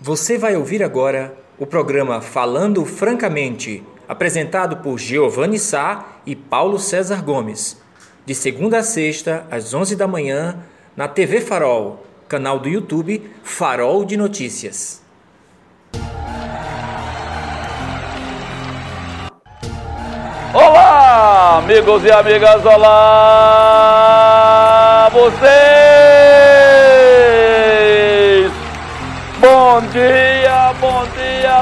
[0.00, 7.24] Você vai ouvir agora o programa Falando Francamente, apresentado por Giovanni Sá e Paulo César
[7.24, 7.80] Gomes,
[8.26, 10.58] de segunda a sexta, às 11 da manhã,
[10.94, 15.00] na TV Farol, canal do YouTube Farol de Notícias.
[20.52, 22.98] Olá, amigos e amigas, olá,
[25.10, 25.85] vocês!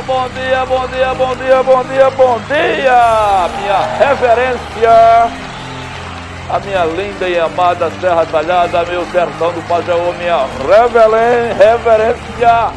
[0.07, 3.49] Bom dia, bom dia, bom dia, bom dia, bom dia!
[3.59, 4.91] Minha reverência,
[6.51, 10.47] a minha linda e amada Serra Talhada, meu sertão do Pajeú, minha
[11.57, 12.73] reverência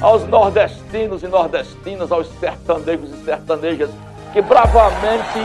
[0.00, 3.90] aos nordestinos e nordestinas, aos sertanejos e sertanejas
[4.32, 5.40] que bravamente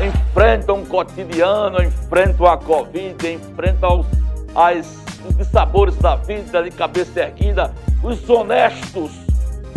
[0.00, 4.06] enfrentam o cotidiano, enfrentam a Covid, enfrentam os,
[4.54, 4.86] as,
[5.38, 7.72] os sabores da vida de cabeça erguida.
[8.02, 9.23] Os honestos,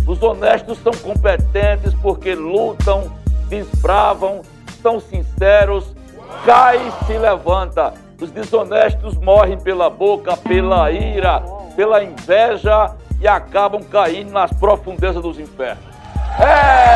[0.08, 3.12] os honestos são competentes porque lutam,
[3.50, 4.42] desbravam,
[4.82, 5.94] são sinceros,
[6.46, 7.94] cai e se levanta.
[8.20, 11.44] Os desonestos morrem pela boca, pela ira,
[11.76, 15.84] pela inveja e acabam caindo nas profundezas dos infernos.
[16.40, 16.88] É!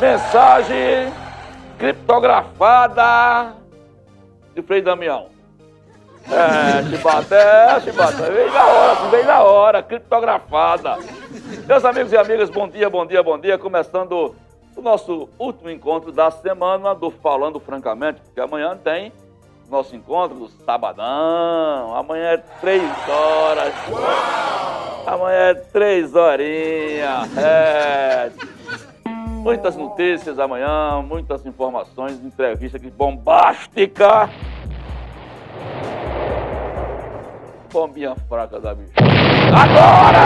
[0.00, 1.12] Mensagem
[1.78, 3.54] criptografada
[4.54, 5.39] de Frei Damião.
[6.32, 10.98] É, Chibata, é, Chibata, veio na hora, veio na hora, criptografada.
[11.66, 13.58] Meus amigos e amigas, bom dia, bom dia, bom dia.
[13.58, 14.34] Começando
[14.76, 19.12] o nosso último encontro da semana do Falando Francamente, porque amanhã tem
[19.68, 21.96] nosso encontro do sabadão.
[21.96, 23.74] Amanhã é três horas.
[25.06, 27.36] Amanhã é três horinhas.
[27.36, 28.30] É.
[29.42, 34.28] Muitas notícias amanhã, muitas informações, entrevista aqui bombástica.
[37.70, 38.92] Bombinha fraca da bicha.
[39.54, 40.20] Agora!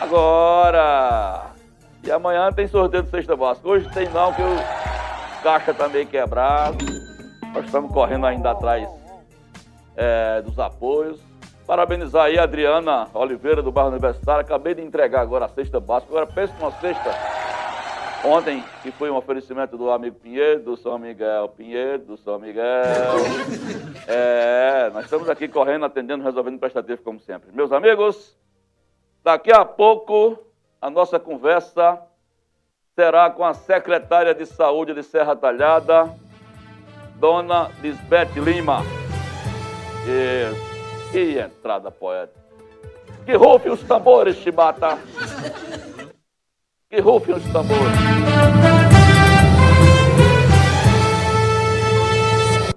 [0.00, 1.42] Agora!
[2.04, 3.68] E amanhã tem sorteio do Sexta Básica.
[3.68, 6.84] Hoje tem não, que o caixa tá meio quebrado.
[7.52, 8.88] Nós estamos correndo ainda atrás
[9.96, 11.20] é, dos apoios.
[11.66, 14.42] Parabenizar aí a Adriana Oliveira do bairro Universitário.
[14.42, 16.12] Acabei de entregar agora a cesta básica.
[16.12, 17.10] Agora pensa numa cesta
[18.24, 22.64] ontem, que foi um oferecimento do amigo Pinheiro, do São Miguel Pinheiro, do São Miguel.
[24.06, 27.50] É, nós estamos aqui correndo, atendendo, resolvendo prestativo como sempre.
[27.52, 28.36] Meus amigos,
[29.22, 30.38] daqui a pouco
[30.80, 32.00] a nossa conversa
[32.94, 36.14] será com a secretária de Saúde de Serra Talhada,
[37.16, 38.82] Dona Lisbeth Lima.
[40.04, 41.10] Isso.
[41.10, 42.44] Que entrada poética.
[43.24, 44.98] Que rufem os tambores, Chibata.
[46.94, 47.98] Que rufem os tambores.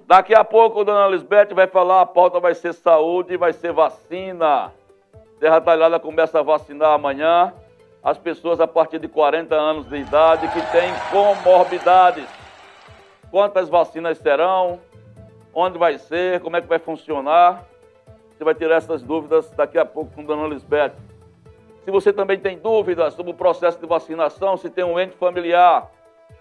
[0.08, 4.72] Daqui a pouco, dona Lisbeth vai falar, a pauta vai ser saúde, vai ser vacina.
[5.38, 7.54] Terra Talhada começa a vacinar amanhã
[8.02, 12.26] as pessoas a partir de 40 anos de idade que têm comorbidades.
[13.30, 14.80] Quantas vacinas serão?
[15.54, 16.40] Onde vai ser?
[16.40, 17.64] Como é que vai funcionar?
[18.36, 21.07] Você vai tirar essas dúvidas daqui a pouco com dona Lisbeth.
[21.88, 25.90] Se você também tem dúvidas sobre o processo de vacinação, se tem um ente familiar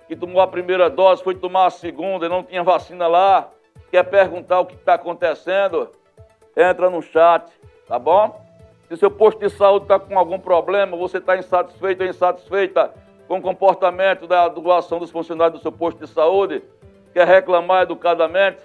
[0.06, 3.50] que tomou a primeira dose, foi tomar a segunda e não tinha vacina lá,
[3.90, 5.90] quer perguntar o que está acontecendo,
[6.53, 7.50] entra no chat,
[7.88, 8.41] tá bom?
[8.90, 12.94] Se seu posto de saúde está com algum problema, você está insatisfeito ou insatisfeita
[13.25, 16.62] com o comportamento da doação dos funcionários do seu posto de saúde,
[17.14, 18.62] quer reclamar educadamente,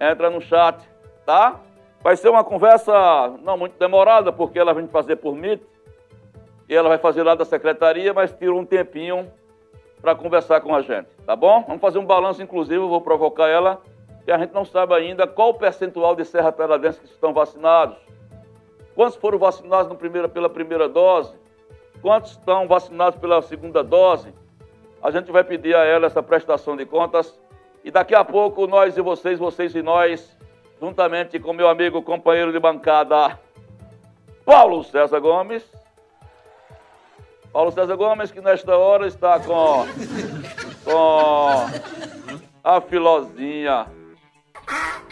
[0.00, 0.78] entra no chat,
[1.26, 1.58] tá?
[2.00, 5.60] Vai ser uma conversa não muito demorada, porque ela vem fazer por mim,
[6.70, 9.28] e ela vai fazer lá da secretaria, mas tira um tempinho
[10.00, 11.64] para conversar com a gente, tá bom?
[11.66, 13.82] Vamos fazer um balanço, inclusive, eu vou provocar ela,
[14.24, 17.96] que a gente não sabe ainda qual o percentual de serra teladenses que estão vacinados.
[18.94, 21.34] Quantos foram vacinados primeiro, pela primeira dose?
[22.00, 24.32] Quantos estão vacinados pela segunda dose?
[25.02, 27.36] A gente vai pedir a ela essa prestação de contas.
[27.82, 30.36] E daqui a pouco, nós e vocês, vocês e nós,
[30.80, 33.36] juntamente com meu amigo, companheiro de bancada,
[34.44, 35.79] Paulo César Gomes.
[37.52, 39.86] Paulo César Gomes, que nesta hora está com,
[40.84, 41.66] com
[42.62, 43.86] a filozinha.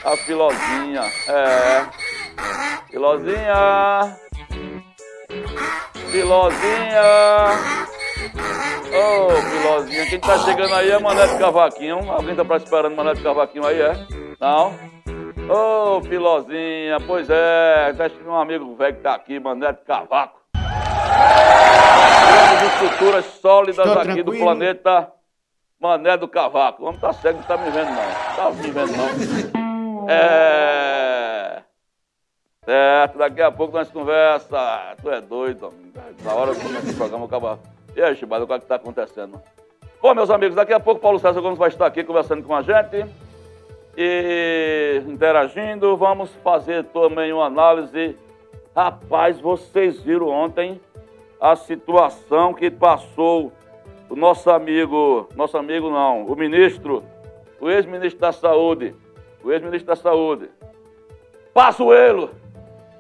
[0.05, 1.87] A filozinha, é.
[2.91, 4.17] Filozinha.
[6.11, 7.79] Filozinha.
[8.91, 12.11] Ô, oh, Filozinha, quem tá chegando aí é Mané de Cavaquinho.
[12.11, 14.07] Alguém tá esperando Mané de Cavaquinho aí, é?
[14.41, 14.73] Não?
[15.49, 20.39] Ô, oh, Filozinha, pois é, tá um amigo velho que tá aqui, Mané de Cavaco.
[22.67, 24.33] Estruturas sólidas Estou aqui tranquilo.
[24.33, 25.13] do planeta
[25.81, 26.83] Mané do Cavaco.
[26.83, 28.37] O homem tá cego, não tá me vendo não.
[28.37, 30.07] Tá me vendo não.
[30.09, 31.63] É...
[32.65, 34.95] Certo, daqui a pouco nós conversa.
[35.01, 35.73] Tu é doido,
[36.23, 37.59] Na hora do começo do programa, acaba.
[37.97, 39.41] E aí, Chibado, o que é está acontecendo?
[40.01, 42.63] Bom, meus amigos, daqui a pouco Paulo César Gomes vai estar aqui conversando com a
[42.63, 43.07] gente
[43.97, 45.97] e interagindo.
[45.97, 48.17] Vamos fazer também uma análise.
[48.77, 50.81] Rapaz, vocês viram ontem
[51.41, 53.53] a situação que passou
[54.09, 57.03] o nosso amigo, nosso amigo não, o ministro,
[57.61, 58.95] o ex-ministro da Saúde,
[59.43, 60.51] o ex-ministro da Saúde,
[61.53, 62.31] Passuelo.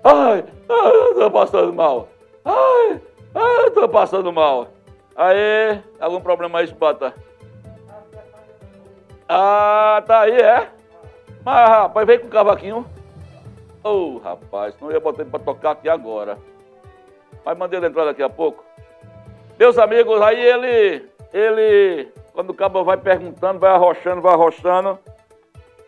[0.02, 2.08] Ai, ai, eu tô passando mal.
[2.44, 3.00] Ai,
[3.35, 4.69] ai, eu tô passando mal.
[5.14, 7.14] Aí, algum problema aí, Espata?
[9.29, 10.69] Ah, tá aí, é?
[11.44, 12.87] Mas, rapaz, vem com o cavaquinho.
[13.82, 16.38] Ô, oh, rapaz, não ia botar ele pra tocar aqui agora.
[17.45, 18.65] Mas mandei ele entrar daqui a pouco.
[19.59, 24.99] Meus amigos, aí ele, ele, quando o cabo vai perguntando, vai arrochando, vai arrochando,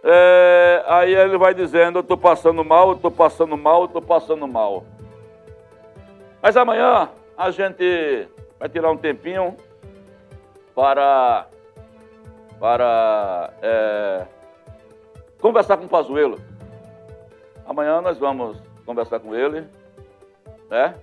[0.03, 4.03] é, aí ele vai dizendo, eu estou passando mal, eu estou passando mal, eu estou
[4.03, 4.85] passando mal.
[6.43, 8.29] Mas amanhã a gente
[8.59, 9.57] vai tirar um tempinho
[10.75, 11.47] para,
[12.59, 14.27] para é,
[15.41, 16.39] conversar com o Pazuelo.
[17.67, 19.65] Amanhã nós vamos conversar com ele,
[20.69, 20.95] né?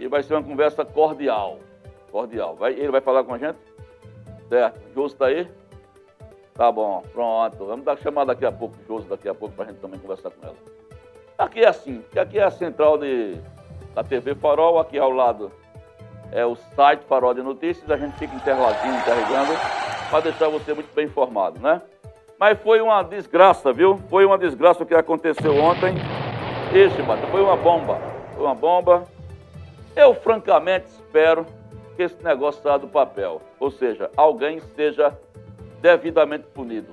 [0.00, 1.58] E vai ser uma conversa cordial.
[2.10, 2.56] Cordial.
[2.56, 3.58] Vai, ele vai falar com a gente?
[4.48, 4.80] Certo.
[4.94, 5.46] Justo está aí?
[6.54, 7.66] Tá bom, pronto.
[7.66, 10.30] Vamos dar chamada daqui a pouco, Josi, daqui a pouco, para a gente também conversar
[10.30, 10.56] com ela.
[11.36, 13.36] Aqui é assim, aqui é a central de,
[13.94, 15.52] da TV Farol, aqui ao lado
[16.32, 19.52] é o site Farol de Notícias, a gente fica interladinho, carregando,
[20.08, 21.82] para deixar você muito bem informado, né?
[22.38, 23.98] Mas foi uma desgraça, viu?
[24.08, 25.94] Foi uma desgraça o que aconteceu ontem.
[26.72, 27.98] Ixi, Bata, foi uma bomba.
[28.34, 29.04] Foi uma bomba.
[29.96, 31.46] Eu, francamente, espero
[31.96, 33.42] que esse negócio saia do papel.
[33.58, 35.16] Ou seja, alguém seja
[35.80, 36.88] devidamente punido.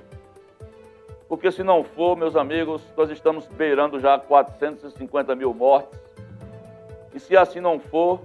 [1.28, 5.98] Porque se não for, meus amigos, nós estamos beirando já 450 mil mortes.
[7.14, 8.20] E se assim não for,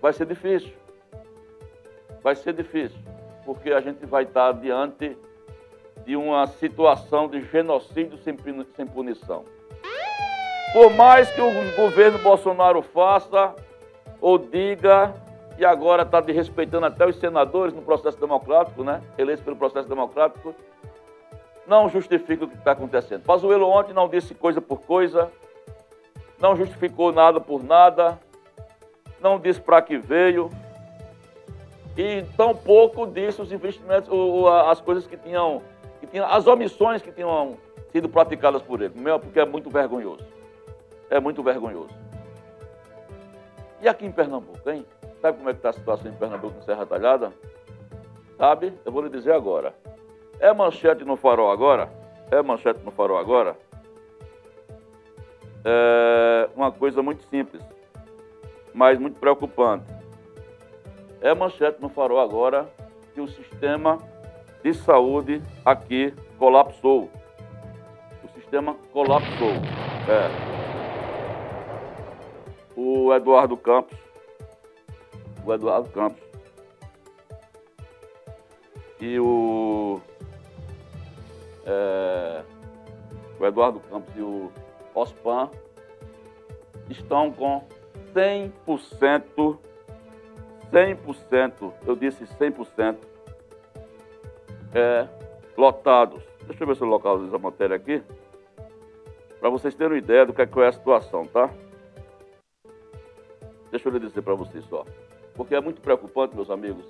[0.00, 0.72] vai ser difícil.
[2.22, 2.98] Vai ser difícil,
[3.44, 5.16] porque a gente vai estar diante
[6.06, 9.44] de uma situação de genocídio sem punição.
[10.72, 13.54] Por mais que o governo Bolsonaro faça
[14.24, 15.14] ou diga
[15.58, 19.02] e agora está desrespeitando até os senadores no processo democrático, né?
[19.18, 20.54] Eleitos pelo processo democrático,
[21.66, 23.22] não justifica o que está acontecendo.
[23.22, 25.30] Pazuello ontem não disse coisa por coisa,
[26.40, 28.18] não justificou nada por nada,
[29.20, 30.48] não disse para que veio,
[31.94, 34.08] e tampouco disse os investimentos,
[34.68, 35.60] as coisas que tinham,
[36.00, 37.58] que tinham, as omissões que tinham
[37.92, 40.24] sido praticadas por ele, porque é muito vergonhoso.
[41.10, 42.03] É muito vergonhoso.
[43.84, 44.86] E aqui em Pernambuco, hein?
[45.20, 47.34] Sabe como é que está a situação em Pernambuco, em Serra Talhada?
[48.38, 48.72] Sabe?
[48.82, 49.74] Eu vou lhe dizer agora.
[50.40, 51.90] É manchete no farol agora?
[52.30, 53.54] É manchete no farol agora?
[55.62, 57.62] É uma coisa muito simples,
[58.72, 59.84] mas muito preocupante.
[61.20, 62.66] É manchete no farol agora
[63.12, 63.98] que o sistema
[64.62, 67.10] de saúde aqui colapsou.
[68.24, 69.52] O sistema colapsou.
[70.08, 70.53] É.
[72.76, 74.04] O Eduardo Campos
[75.44, 76.22] o Eduardo Campos.
[79.00, 80.00] E o,
[81.66, 82.42] é,
[83.38, 84.50] o Eduardo Campos e o
[84.94, 85.50] Ospan
[86.88, 87.66] estão com
[88.14, 89.58] 100%,
[90.72, 92.96] 100%, eu disse 100%,
[94.74, 95.08] é,
[95.56, 96.22] lotados.
[96.46, 98.02] Deixa eu ver se eu localizo a matéria aqui,
[99.38, 101.50] para vocês terem uma ideia do que é, que é a situação, tá?
[103.74, 104.84] Deixa eu dizer para vocês só
[105.34, 106.84] porque é muito preocupante, meus amigos.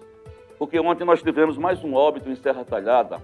[0.58, 3.22] Porque ontem nós tivemos mais um óbito em Serra Talhada,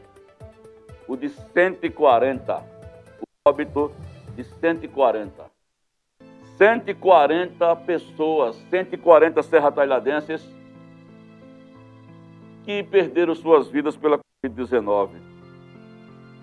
[1.07, 2.57] o de 140.
[2.57, 3.93] O óbito
[4.35, 5.45] de 140.
[6.57, 10.43] 140 pessoas, 140 serra talhadenses
[12.65, 15.11] que perderam suas vidas pela Covid-19.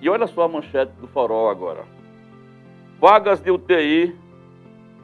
[0.02, 1.84] E olha só a manchete do farol agora.
[3.00, 4.16] Vagas de UTI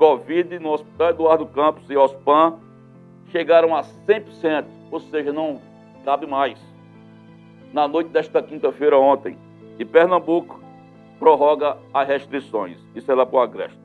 [0.03, 2.59] Covid no Hospital Eduardo Campos e OSPAN
[3.31, 5.61] chegaram a 100%, ou seja, não
[6.03, 6.59] cabe mais.
[7.71, 9.37] Na noite desta quinta-feira ontem,
[9.79, 10.59] e Pernambuco
[11.17, 12.77] prorroga as restrições.
[12.93, 13.79] Isso é lá para o Agreste.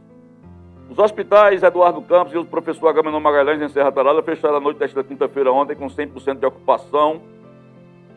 [0.90, 4.78] Os hospitais Eduardo Campos e o professor Agamenon Magalhães em Serra Talada fecharam a noite
[4.78, 7.22] desta quinta-feira ontem com 100% de ocupação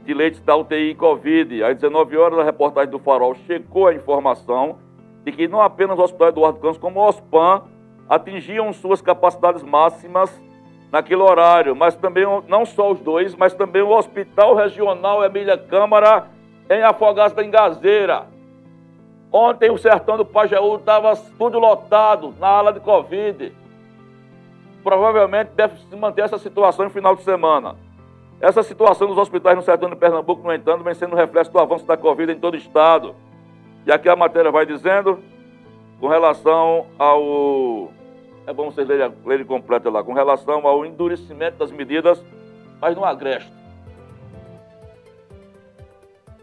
[0.04, 1.64] de leitos da UTI Covid.
[1.64, 4.80] Às 19 horas, a reportagem do Farol chegou a informação
[5.24, 7.70] de que não apenas o Hospital Eduardo Campos, como o OSPAN
[8.12, 10.30] atingiam suas capacidades máximas
[10.92, 16.28] naquele horário, mas também não só os dois, mas também o Hospital Regional Emília Câmara
[16.70, 18.28] em Afogados da Engazeira.
[19.32, 23.54] Ontem o sertão do Pajeú estava tudo lotado na ala de Covid.
[24.84, 27.78] Provavelmente deve se manter essa situação no final de semana.
[28.42, 31.60] Essa situação nos hospitais no sertão de Pernambuco, no entanto, vem sendo um reflexo do
[31.60, 33.16] avanço da Covid em todo o estado.
[33.86, 35.18] E aqui a matéria vai dizendo,
[36.02, 37.94] com relação ao.
[38.46, 42.24] É bom vocês lerem, lerem completo lá, com relação ao endurecimento das medidas,
[42.80, 43.52] mas no agreste.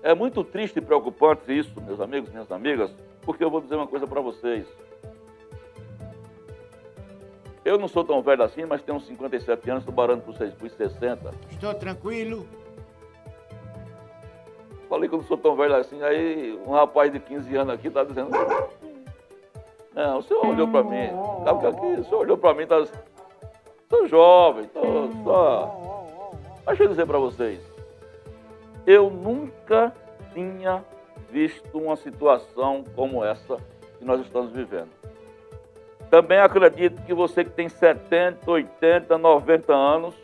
[0.02, 3.86] É muito triste e preocupante isso, meus amigos, minhas amigas, porque eu vou dizer uma
[3.86, 4.66] coisa para vocês.
[7.64, 11.34] Eu não sou tão velho assim, mas tenho uns 57 anos, estou barando por 60.
[11.50, 12.46] Estou tranquilo.
[14.88, 17.88] Falei que eu não sou tão velho assim, aí um rapaz de 15 anos aqui
[17.88, 18.30] está dizendo.
[19.98, 21.10] Não, o senhor olhou para mim.
[21.44, 22.84] Sabe que aqui, o senhor olhou para mim, tá.
[23.88, 24.80] Sou jovem, tô
[25.24, 26.04] só.
[26.64, 27.60] Mas deixa eu dizer para vocês.
[28.86, 29.92] Eu nunca
[30.32, 30.84] tinha
[31.28, 33.56] visto uma situação como essa
[33.98, 34.90] que nós estamos vivendo.
[36.08, 40.14] Também acredito que você que tem 70, 80, 90 anos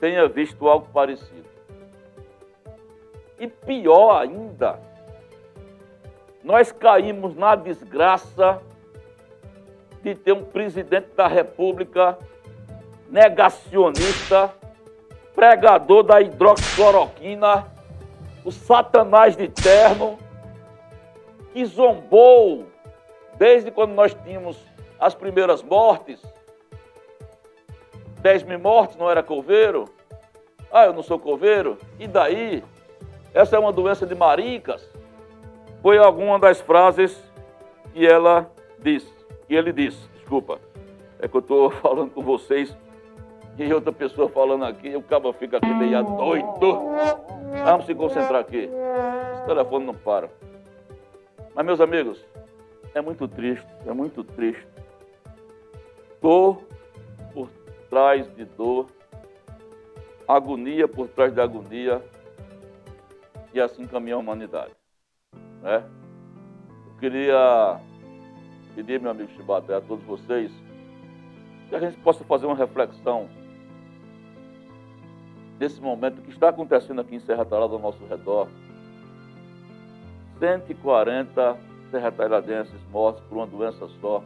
[0.00, 1.48] tenha visto algo parecido.
[3.38, 4.80] E pior ainda,
[6.44, 8.60] nós caímos na desgraça
[10.02, 12.18] de ter um presidente da República
[13.10, 14.52] negacionista
[15.34, 17.66] pregador da hidroxicloroquina,
[18.44, 20.18] o satanás de terno,
[21.52, 22.66] que zombou
[23.36, 24.58] desde quando nós tínhamos
[25.00, 26.20] as primeiras mortes.
[28.20, 29.86] 10 mil mortes, não era coveiro?
[30.70, 31.78] Ah, eu não sou coveiro?
[31.98, 32.62] E daí?
[33.32, 34.88] Essa é uma doença de maricas?
[35.84, 37.22] Foi alguma das frases
[37.92, 39.12] que ela disse,
[39.46, 40.58] que ele disse, desculpa.
[41.18, 42.74] É que eu estou falando com vocês
[43.58, 46.78] e outra pessoa falando aqui, o cabo fica aqui meio doido.
[47.66, 48.70] Vamos se concentrar aqui.
[49.34, 50.30] Esse telefone não para.
[51.54, 52.24] Mas, meus amigos,
[52.94, 54.66] é muito triste, é muito triste.
[56.22, 56.62] Dor
[57.34, 57.50] por
[57.90, 58.86] trás de dor,
[60.26, 62.00] agonia por trás de agonia,
[63.52, 64.72] e assim caminha a humanidade.
[65.64, 65.82] Né?
[66.86, 67.80] Eu queria
[68.74, 70.52] pedir, meu amigo Chibata, a todos vocês,
[71.70, 73.28] que a gente possa fazer uma reflexão
[75.58, 78.48] desse momento que está acontecendo aqui em Serra Talhada ao nosso redor.
[80.38, 81.56] 140
[81.90, 84.22] serratailadenses mortos por uma doença só.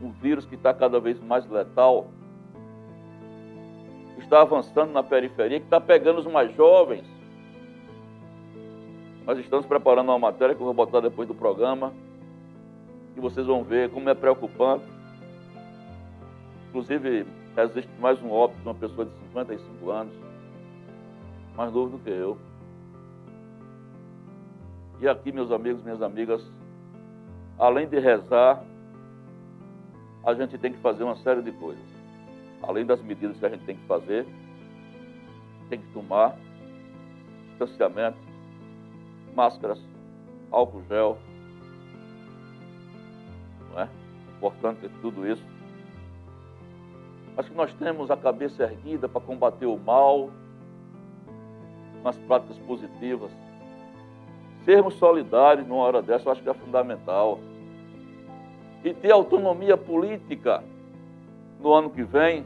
[0.00, 2.08] Um vírus que está cada vez mais letal.
[4.16, 7.15] Está avançando na periferia, que está pegando os mais jovens.
[9.26, 11.92] Nós estamos preparando uma matéria que eu vou botar depois do programa.
[13.16, 14.84] E vocês vão ver como é preocupante.
[16.68, 17.26] Inclusive,
[17.58, 20.14] existe mais um óbito de uma pessoa de 55 anos,
[21.56, 22.38] mais novo do que eu.
[25.00, 26.48] E aqui, meus amigos, minhas amigas,
[27.58, 28.62] além de rezar,
[30.24, 31.84] a gente tem que fazer uma série de coisas.
[32.62, 34.24] Além das medidas que a gente tem que fazer,
[35.68, 36.36] tem que tomar
[37.48, 38.25] distanciamento,
[39.36, 39.78] máscaras,
[40.50, 41.18] álcool gel.
[43.70, 43.88] Não é?
[44.36, 45.56] Importante tudo isso
[47.36, 50.30] mas que nós temos a cabeça erguida para combater o mal
[52.02, 53.30] com as práticas positivas.
[54.64, 57.38] Sermos solidários numa hora dessa, eu acho que é fundamental.
[58.82, 60.64] E ter autonomia política
[61.60, 62.44] no ano que vem,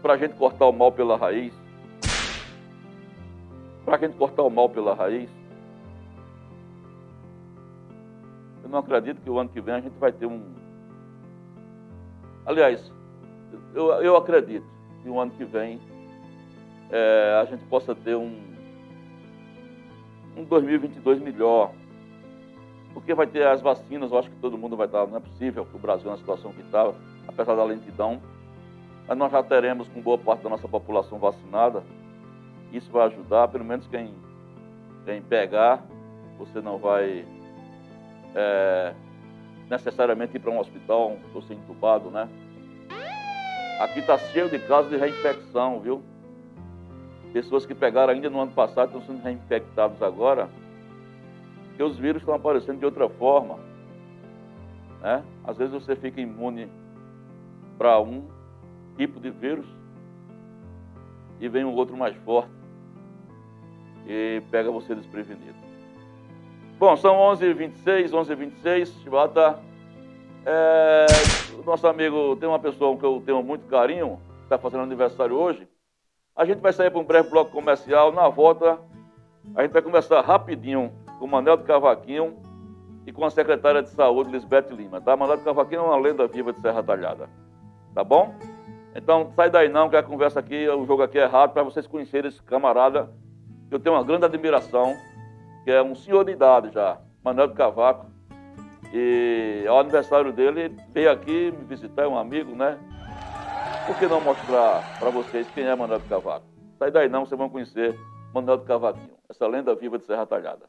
[0.00, 1.52] para a gente cortar o mal pela raiz.
[3.86, 5.30] Para a gente cortar o mal pela raiz.
[8.64, 10.42] Eu não acredito que o ano que vem a gente vai ter um.
[12.44, 12.92] Aliás,
[13.72, 14.66] eu, eu acredito
[15.02, 15.80] que o ano que vem
[16.90, 18.36] é, a gente possa ter um,
[20.36, 21.70] um 2022 melhor.
[22.92, 25.64] Porque vai ter as vacinas, eu acho que todo mundo vai estar, não é possível
[25.64, 26.92] que o Brasil na situação que está,
[27.28, 28.20] apesar da lentidão,
[29.06, 31.84] mas nós já teremos com boa parte da nossa população vacinada.
[32.76, 34.14] Isso vai ajudar, pelo menos quem,
[35.06, 35.82] quem pegar,
[36.36, 37.24] você não vai
[38.34, 38.94] é,
[39.70, 41.16] necessariamente ir para um hospital
[41.46, 42.28] ser entubado, né?
[43.80, 46.02] Aqui está cheio de casos de reinfecção, viu?
[47.32, 50.50] Pessoas que pegaram ainda no ano passado estão sendo reinfectados agora,
[51.68, 53.58] porque os vírus estão aparecendo de outra forma.
[55.00, 55.24] Né?
[55.44, 56.68] Às vezes você fica imune
[57.78, 58.28] para um
[58.98, 59.66] tipo de vírus
[61.40, 62.55] e vem um outro mais forte
[64.06, 65.56] e pega você desprevenido.
[66.78, 69.58] Bom, são 11h26, 11h26, Chibata.
[70.44, 71.06] É,
[71.58, 75.66] o nosso amigo, tem uma pessoa que eu tenho muito carinho, está fazendo aniversário hoje.
[76.36, 78.12] A gente vai sair para um breve bloco comercial.
[78.12, 78.78] Na volta,
[79.54, 82.36] a gente vai conversar rapidinho com Manel do Cavaquinho
[83.06, 85.16] e com a secretária de saúde, Lisbeth Lima, tá?
[85.16, 87.28] Manel do Cavaquinho é uma lenda viva de Serra Talhada,
[87.94, 88.34] tá bom?
[88.94, 91.86] Então, sai daí não, que a conversa aqui, o jogo aqui é rápido, para vocês
[91.86, 93.10] conhecerem esse camarada,
[93.70, 94.96] eu tenho uma grande admiração,
[95.64, 98.06] que é um senhor de idade já, Manuel Cavaco.
[98.92, 102.78] E ao aniversário dele, veio aqui me visitar, é um amigo, né?
[103.86, 106.46] Por que não mostrar para vocês quem é Manuel Cavaco?
[106.78, 107.98] Sai daí não, vocês vão conhecer
[108.32, 110.66] Manuel Cavaquinho, essa lenda viva de Serra Talhada.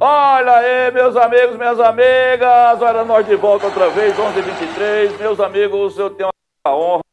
[0.00, 5.18] Olha aí, meus amigos, minhas amigas, olha nós de volta outra vez, 11h23.
[5.18, 6.28] Meus amigos, eu tenho
[6.66, 7.03] a honra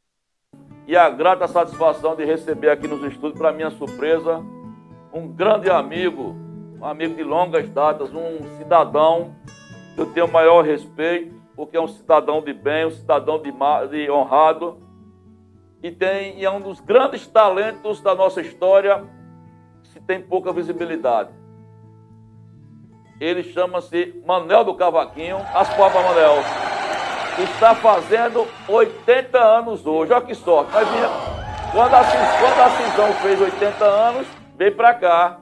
[0.91, 4.43] e a grata satisfação de receber aqui nos estúdios, para minha surpresa,
[5.13, 6.35] um grande amigo,
[6.81, 9.33] um amigo de longas datas, um cidadão
[9.95, 13.53] que eu tenho o maior respeito, porque é um cidadão de bem, um cidadão de,
[13.89, 14.79] de honrado,
[15.81, 19.01] e, tem, e é um dos grandes talentos da nossa história,
[19.93, 21.29] que tem pouca visibilidade
[23.21, 25.37] ele chama-se Manel do Cavaquinho.
[25.53, 26.70] As palmas, Manel.
[27.39, 30.11] Está fazendo 80 anos hoje.
[30.11, 30.71] Olha que sorte.
[30.73, 31.09] Nós vinha,
[31.71, 35.39] quando, a, quando a Cisão fez 80 anos, veio para cá.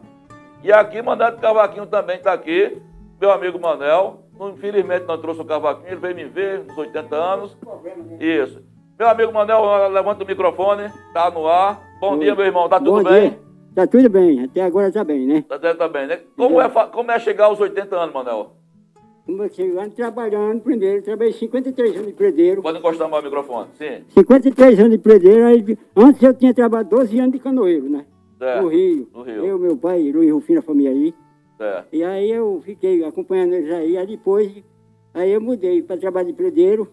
[0.63, 2.81] E aqui, Manel do Cavaquinho também está aqui.
[3.19, 4.23] Meu amigo Manel.
[4.47, 7.57] Infelizmente não trouxe o cavaquinho, ele veio me ver nos 80 anos.
[8.21, 8.63] Isso.
[8.97, 11.81] Meu amigo Manel, levanta o microfone, tá no ar.
[11.99, 13.29] Bom dia, meu irmão, tá tudo Bom bem?
[13.31, 13.39] Dia.
[13.75, 15.43] Tá tudo bem, até agora tá bem, né?
[15.47, 16.21] Tá, tá bem, né?
[16.37, 18.58] Como é, como é chegar aos 80 anos, Manel?
[19.29, 22.63] Como é chegando trabalhando primeiro, trabalhei 53 anos de predeiro.
[22.63, 24.03] Pode encostar mais o microfone, sim.
[24.09, 28.07] 53 anos de predeiro, aí, antes eu tinha trabalhado 12 anos de canoeiro, né?
[28.59, 29.07] No Rio.
[29.13, 29.45] No Rio.
[29.45, 31.13] Eu, meu pai, Luiz Rufino, a família aí.
[31.93, 34.51] E aí eu fiquei acompanhando eles aí, aí depois,
[35.13, 36.91] aí eu mudei para trabalho de predeiro.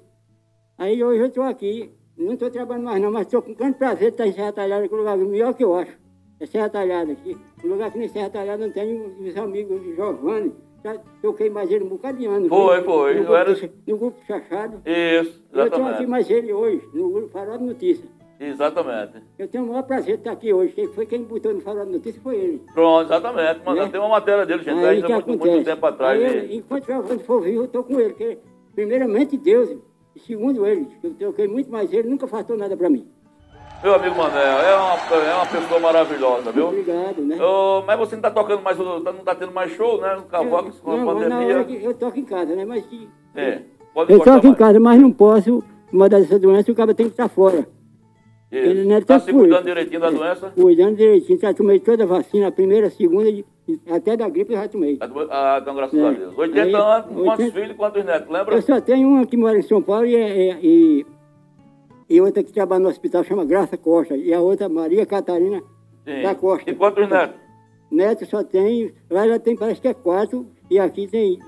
[0.76, 4.10] Aí hoje eu estou aqui, não estou trabalhando mais não, mas estou com grande prazer
[4.10, 5.96] de estar em Serra Talhada, que é o lugar melhor que eu acho.
[6.38, 7.34] É Serra Talhada aqui.
[7.64, 8.94] Um lugar que nem Serra Talhada não tem
[9.26, 10.52] os amigos de Giovanni.
[11.22, 12.48] Toquei mais ele um bocado de anos.
[12.48, 13.14] Foi, foi.
[13.14, 14.80] No Eu grupo, era- no grupo Chachado.
[14.84, 16.06] Isso, Eu tenho aqui exatamente.
[16.06, 18.08] mais ele hoje, no grupo Farol de Notícias.
[18.38, 19.22] Exatamente.
[19.38, 20.72] Eu tenho o maior prazer de estar aqui hoje.
[20.74, 22.62] Quem foi quem botou no Farol de Notícias foi ele.
[22.74, 23.60] Pronto, exatamente.
[23.64, 23.88] Mas Né?
[23.88, 26.22] tem uma matéria dele, gente, Aí ainda que muito, muito tempo atrás.
[26.22, 28.10] Aí, eu, enquanto o Giovanni for vivo, eu estou com ele.
[28.10, 28.38] Porque,
[28.74, 29.74] primeiramente, Deus.
[30.14, 33.06] E segundo ele, eu toquei muito mais ele, nunca faltou nada para mim.
[33.82, 36.68] Meu amigo Manel, é uma, é uma pessoa maravilhosa, viu?
[36.68, 37.36] Obrigado, né?
[37.40, 40.16] Ô, mas você não está tocando mais, não está tendo mais show, né?
[40.16, 41.66] No cavaco, com a pandemia.
[41.82, 42.64] eu toco em casa, né?
[42.64, 43.60] Mas que, É,
[43.94, 44.58] pode eu toco em mais.
[44.58, 45.62] casa, mas não posso
[45.92, 47.66] mandar essa doença, o cara tem que estar fora.
[48.50, 49.64] ele não é Está tanto se cuidando isso.
[49.64, 50.52] direitinho da doença?
[50.54, 53.44] Cuidando direitinho, já tomei toda a vacina, a primeira, a segunda, e-
[53.90, 54.98] até da gripe eu já tomei.
[55.30, 56.06] Ah, então, graças É.
[56.06, 56.38] a Deus.
[56.38, 58.54] 80 Aí, anos, quantos 80 filhos, quantos netos, lembra?
[58.54, 61.06] Eu só tenho uma que mora em São Paulo e, é- e,
[62.08, 65.62] e outra que trabalha no hospital, chama Graça Costa, e a outra Maria Catarina
[66.04, 66.22] Sim.
[66.22, 66.70] da Costa.
[66.70, 67.36] E quantos netos?
[67.90, 71.38] Neto só tem, lá já tem, parece que é quatro, e aqui tem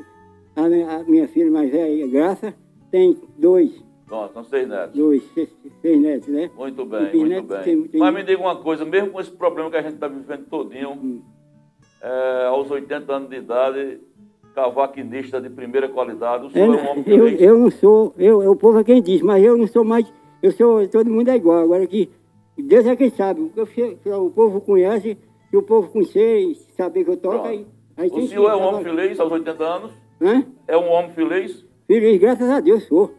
[0.57, 2.55] a, minha- a minha filha mais velha, Graça,
[2.91, 3.73] tem dois,
[4.07, 4.97] Pronto, são seis netos.
[4.97, 5.49] dois, seis,
[5.83, 6.51] seis netos, né?
[6.57, 7.63] Muito bem, muito bem.
[7.63, 10.09] tem- tem- Mas me diga uma coisa, mesmo com esse problema que a gente está
[10.09, 11.21] vivendo todinho, Hum.
[12.03, 14.01] é, aos 80 anos de idade,
[14.55, 18.51] cavaquinista de primeira qualidade, o senhor Eu, é um homem eu, eu não sou, eu,
[18.51, 20.11] o povo é quem diz, mas eu não sou mais,
[20.43, 22.11] eu sou, todo mundo é igual, agora que
[22.57, 25.17] Deus é quem sabe, o, que eu o povo conhece,
[25.53, 28.59] e o povo conhecer e saber que eu toco, aí, aí O senhor é um
[28.59, 29.91] que- homem feliz aos 80 anos?
[30.21, 30.45] Hã?
[30.67, 31.65] É um homem feliz?
[31.87, 33.15] Feliz, graças a Deus sou.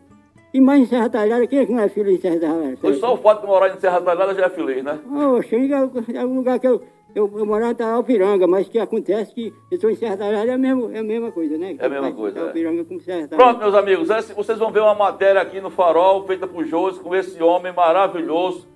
[0.53, 2.77] E mais em Serra Talhada, quem é que não é feliz em Serra Talhada?
[2.81, 4.99] Pois só o fato de morar em Serra Talhada já é feliz, né?
[5.47, 6.81] Chega, é um lugar que eu,
[7.15, 10.53] eu, eu morava em Alpiranga, mas que acontece que eu estou em Serra Talhada, é
[10.53, 11.75] a mesma, é a mesma coisa, né?
[11.79, 12.41] É a mesma coisa, é.
[12.43, 13.35] Alpiranga com Serra Talhada.
[13.37, 17.15] Pronto, meus amigos, vocês vão ver uma matéria aqui no Farol, feita por Josi, com
[17.15, 18.67] esse homem maravilhoso,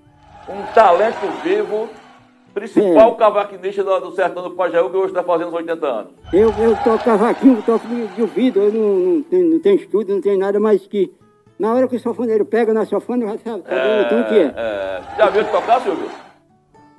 [0.50, 1.88] um talento vivo,
[2.54, 3.16] principal É.
[3.16, 6.12] cavaquinista do, do Sertão do Pajaú, que hoje está fazendo os 80 anos.
[6.32, 10.14] Eu, eu toco cavaquinho, toco de, de ouvido, eu não, não, tenho, não tenho estudo,
[10.14, 11.14] não tenho nada, mas que
[11.58, 14.54] na hora que o sanfoneiro pega na sanfona, já sabe, sabe tudo que é.
[14.58, 15.02] é.
[15.18, 16.23] Já viu tocar, Silvio?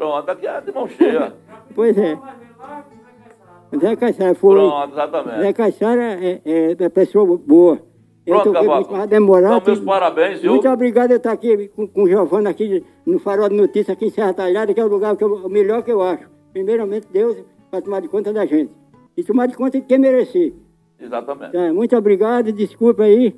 [0.04, 1.32] Pronto, aqui é de mão cheia.
[1.74, 2.18] Pois é.
[3.80, 4.54] Zé Caixara foi.
[4.54, 5.40] Pronto, exatamente.
[5.40, 7.80] Zé Caixara é, é, é pessoa boa.
[8.26, 9.06] Pronto, Cavaco.
[9.06, 9.62] demorado.
[9.62, 10.52] Então, meus parabéns, viu?
[10.52, 14.06] Muito obrigado eu estar aqui com, com o Giovanni aqui no Farol de Notícias aqui
[14.06, 16.28] em Serra Talhada, que é o lugar que eu, o melhor que eu acho.
[16.52, 17.38] Primeiramente, Deus
[17.70, 18.72] para tomar de conta da gente.
[19.16, 20.52] E tomar de conta de quem merecer.
[21.00, 21.52] Exatamente.
[21.52, 23.34] Tá, muito obrigado, desculpa aí.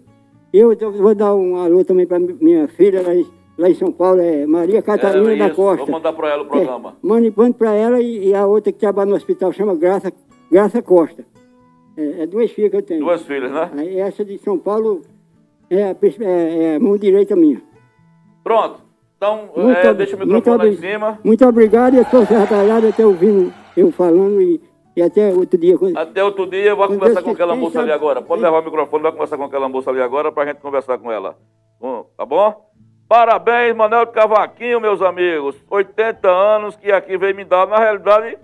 [0.52, 3.26] Eu vou dar um alô também para minha filha em,
[3.58, 5.84] lá em São Paulo, é Maria Catarina É, da isso, Costa.
[5.84, 6.90] Vou mandar para ela o programa.
[7.02, 10.12] É, mande mande para ela e, e a outra que trabalha no hospital chama Graça,
[10.50, 11.24] Graça Costa.
[11.96, 13.00] É, é duas filhas que eu tenho.
[13.00, 13.70] Duas filhas, né?
[13.76, 15.02] Aí essa de São Paulo
[15.70, 17.60] é a, é- é a mão direita minha.
[18.44, 18.84] Pronto.
[19.16, 21.18] Então, é, deixa o microfone lá em cima.
[21.24, 24.60] Muito obrigado e as forças retalhadas até ouvindo eu falando e,
[24.94, 25.74] e até outro dia.
[25.96, 28.20] Até outro dia, eu vou conversar com aquela moça ali agora.
[28.20, 31.10] Pode levar o microfone, vai conversar com aquela moça ali agora pra gente conversar com
[31.10, 31.34] ela.
[32.16, 32.65] Tá bom?
[33.08, 35.54] Parabéns, Manuel Cavaquinho, meus amigos.
[35.70, 37.66] 80 anos que aqui veio me dar.
[37.66, 38.36] Na realidade,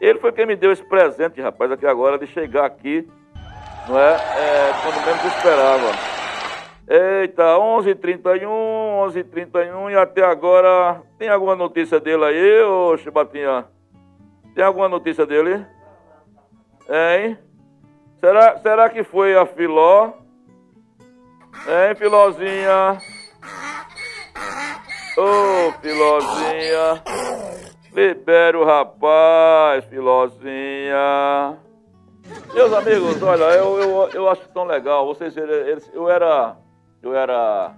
[0.00, 3.08] ele foi quem me deu esse presente, rapaz, aqui agora, de chegar aqui,
[3.88, 4.12] não é?
[4.14, 6.18] é quando menos esperava.
[6.88, 11.02] Eita, 11h31, 11h31 e até agora.
[11.18, 13.66] Tem alguma notícia dele aí, ô Chibatinha?
[14.54, 15.66] Tem alguma notícia dele?
[16.88, 17.36] Hein?
[18.20, 20.12] Será, será que foi a Filó?
[21.66, 22.98] Hein, Filózinha?
[25.18, 27.02] Ô, oh, Filózinha.
[27.92, 31.58] Libera o rapaz, Filózinha.
[32.54, 35.04] Meus amigos, olha, eu, eu, eu acho tão legal.
[35.06, 36.56] Vocês, eles, eu era.
[37.02, 37.74] Eu era.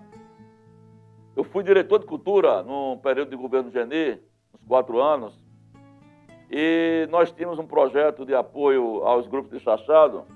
[1.35, 4.21] Eu fui diretor de cultura no período de governo Geni,
[4.55, 5.33] uns quatro anos.
[6.51, 10.27] E nós tínhamos um projeto de apoio aos grupos de chachado.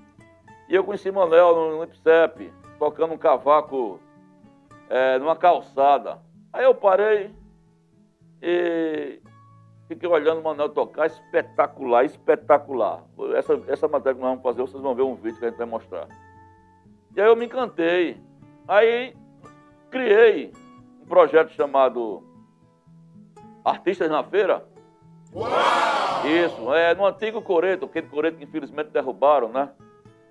[0.70, 4.00] E eu conheci Manuel no, no IPSEP, tocando um cavaco
[4.88, 6.23] é, numa calçada.
[6.54, 7.34] Aí eu parei
[8.40, 9.20] e
[9.88, 13.02] fiquei olhando o Manuel tocar, espetacular, espetacular.
[13.34, 15.58] Essa, essa matéria que nós vamos fazer, vocês vão ver um vídeo que a gente
[15.58, 16.06] vai mostrar.
[17.16, 18.22] E aí eu me encantei.
[18.68, 19.16] Aí
[19.90, 20.52] criei
[21.02, 22.22] um projeto chamado
[23.64, 24.64] Artistas na Feira,
[25.34, 25.50] Uau!
[26.24, 29.70] Isso, é no antigo Coreto, aquele Coreto que infelizmente derrubaram, né?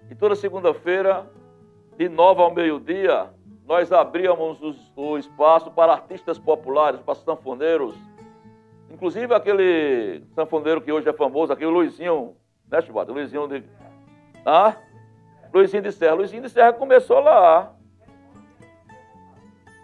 [0.10, 1.30] E toda segunda-feira,
[1.98, 3.30] de nove ao meio-dia,
[3.66, 7.96] nós abríamos os, o espaço para artistas populares, para sanfoneiros.
[8.90, 12.36] Inclusive aquele sanfoneiro que hoje é famoso, aquele Luizinho,
[12.70, 13.12] né, Chibata?
[13.12, 13.64] Luizinho de.
[14.46, 14.76] Ah?
[15.54, 16.16] Luizinho de Serra.
[16.16, 17.74] Luizinho de Serra começou lá.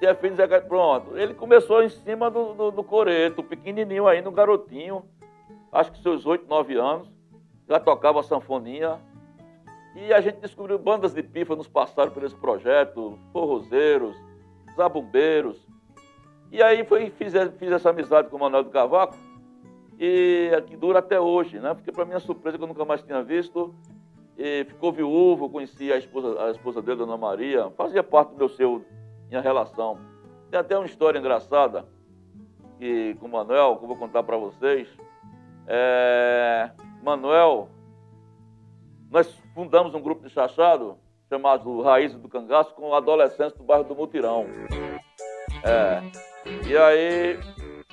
[0.01, 1.17] E é filho de Zé Pronto.
[1.17, 5.03] Ele começou em cima do, do, do coreto, pequenininho ainda, um garotinho,
[5.71, 7.11] acho que seus 8, 9 anos,
[7.67, 8.97] já tocava sanfoninha.
[9.95, 14.15] E a gente descobriu bandas de pifa nos passaram por esse projeto, forrozeiros,
[14.75, 15.67] zabumbeiros.
[16.51, 19.15] E aí foi, fiz, fiz essa amizade com o Manuel do Cavaco,
[19.99, 21.73] e que dura até hoje, né?
[21.73, 23.75] Porque para minha surpresa, que eu nunca mais tinha visto,
[24.37, 28.47] e ficou viúvo, conheci a esposa, a esposa dele, Dona Maria, fazia parte do meu
[28.49, 28.85] seu
[29.27, 29.99] minha relação.
[30.49, 31.85] Tem até uma história engraçada
[32.79, 34.87] que, com o Manuel, que eu vou contar para vocês.
[35.67, 36.71] É,
[37.03, 37.69] Manuel,
[39.11, 43.95] nós fundamos um grupo de chachado chamado Raízes do Cangaço com adolescentes do bairro do
[43.95, 44.45] Mutirão.
[45.63, 46.01] É,
[46.67, 47.39] e aí,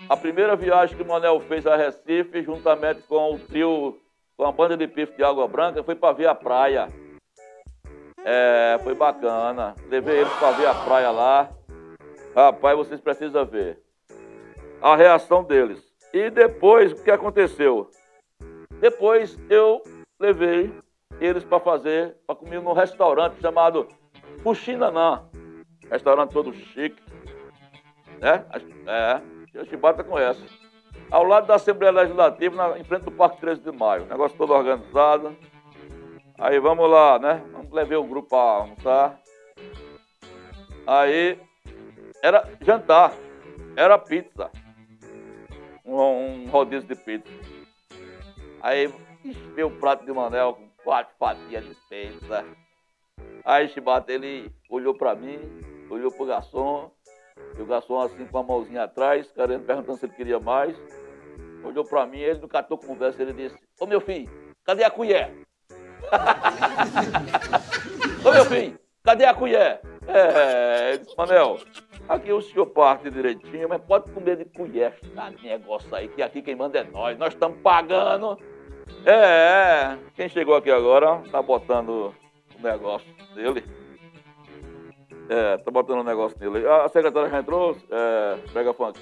[0.08, 3.98] a primeira viagem que o Manuel fez a Recife, juntamente com o trio,
[4.36, 6.88] com a banda de pif de Água Branca, foi para ver a praia.
[8.24, 9.74] É, foi bacana.
[9.88, 11.50] Levei eles para ver a praia lá.
[12.34, 13.80] Rapaz, vocês precisam ver
[14.80, 15.82] a reação deles.
[16.12, 17.90] E depois, o que aconteceu?
[18.80, 19.82] Depois eu
[20.18, 20.72] levei
[21.20, 23.88] eles para fazer, para comer num restaurante chamado
[24.42, 25.24] Puxinanã.
[25.90, 27.02] Restaurante todo chique.
[28.20, 28.44] Né?
[28.86, 30.44] É, o Chibata conhece.
[31.10, 34.06] Ao lado da Assembleia Legislativa, na, em frente do Parque 13 de Maio.
[34.06, 35.36] Negócio todo organizado.
[36.38, 37.42] Aí vamos lá, né?
[37.52, 39.20] Vamos levar o grupo para almoçar.
[40.86, 41.38] Aí
[42.22, 43.12] era jantar,
[43.76, 44.50] era pizza.
[45.84, 47.32] Um, um rodízio de pizza.
[48.60, 48.92] Aí
[49.54, 52.44] veio o prato de Manel com quatro fatias de pizza.
[53.44, 55.40] Aí Chibata, ele olhou para mim,
[55.90, 56.92] olhou pro garçom,
[57.58, 60.80] e o garçom assim com a mãozinha atrás, querendo perguntando se ele queria mais.
[61.64, 64.30] Olhou para mim, ele não catou conversa, ele disse, ô meu filho,
[64.64, 65.34] cadê a colher?
[68.24, 69.80] Ô meu filho, cadê a colher?
[70.06, 71.58] É, Manel,
[72.08, 75.32] aqui o senhor parte direitinho, mas pode comer de colher, tá?
[75.42, 78.38] Negócio aí, que aqui quem manda é nós, nós estamos pagando.
[79.04, 82.14] É, quem chegou aqui agora tá botando
[82.58, 83.64] o negócio dele.
[85.28, 86.66] É, tá botando o negócio dele.
[86.66, 89.00] A secretária já entrou, é, pega funk.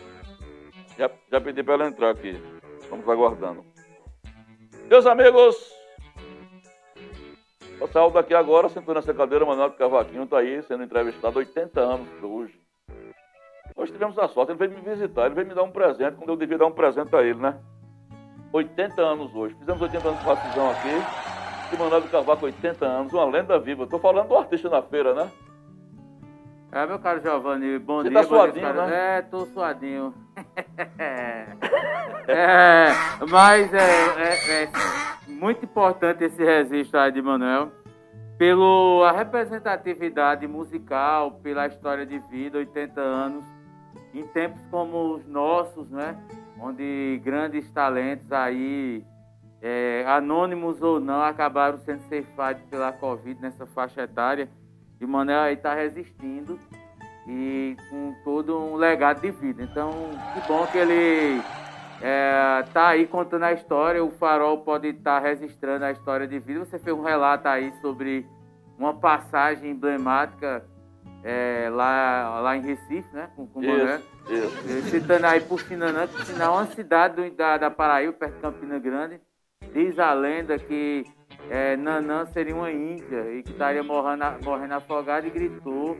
[0.99, 2.40] Já, já pedi para ela entrar aqui.
[2.81, 3.64] Estamos aguardando.
[4.88, 5.73] Meus amigos,
[7.81, 12.09] eu saio daqui agora, sentou nessa cadeira, Manuel Cavaquinho está aí sendo entrevistado 80 anos
[12.23, 12.59] hoje.
[13.77, 16.29] Nós tivemos a sorte, ele veio me visitar, ele veio me dar um presente, quando
[16.29, 17.59] eu devia dar um presente a ele, né?
[18.55, 19.57] 80 anos hoje.
[19.57, 21.75] Fizemos 80 anos de partizão aqui.
[21.75, 23.83] E Manuel de Cavaco, 80 anos, uma lenda viva.
[23.83, 25.29] Estou falando do artista na feira, né?
[26.71, 28.23] É, meu caro Giovanni, bom Você dia.
[28.23, 29.19] Você tá suadinho, dia, né?
[29.19, 30.14] É, tô suadinho.
[32.29, 32.88] é,
[33.29, 34.71] mas é, é, é,
[35.27, 37.73] muito importante esse registro aí de Manuel,
[38.38, 43.45] pela representatividade musical, pela história de vida, 80 anos.
[44.12, 46.17] em tempos como os nossos, né?
[46.59, 49.05] Onde grandes talentos aí,
[49.61, 54.49] é, anônimos ou não, acabaram sendo ceifados pela Covid nessa faixa etária,
[54.99, 56.59] de maneira a estar tá resistindo
[57.27, 59.62] e com todo um legado de vida.
[59.62, 59.90] Então,
[60.35, 61.43] que bom que ele
[62.01, 64.05] é, tá aí contando a história.
[64.05, 66.64] O Farol pode estar tá registrando a história de vida.
[66.64, 68.27] Você fez um relato aí sobre
[68.79, 70.64] uma passagem emblemática
[71.25, 73.31] é, lá, lá em Recife, né?
[73.35, 74.91] Com, com isso, isso.
[74.91, 79.19] Citando aí Puxinanã, que é uma cidade do, da, da Paraíba, perto de Campina Grande.
[79.73, 81.05] Diz a lenda que
[81.49, 85.97] é, Nanã seria uma índia e que estaria morrendo, morrendo afogada e gritou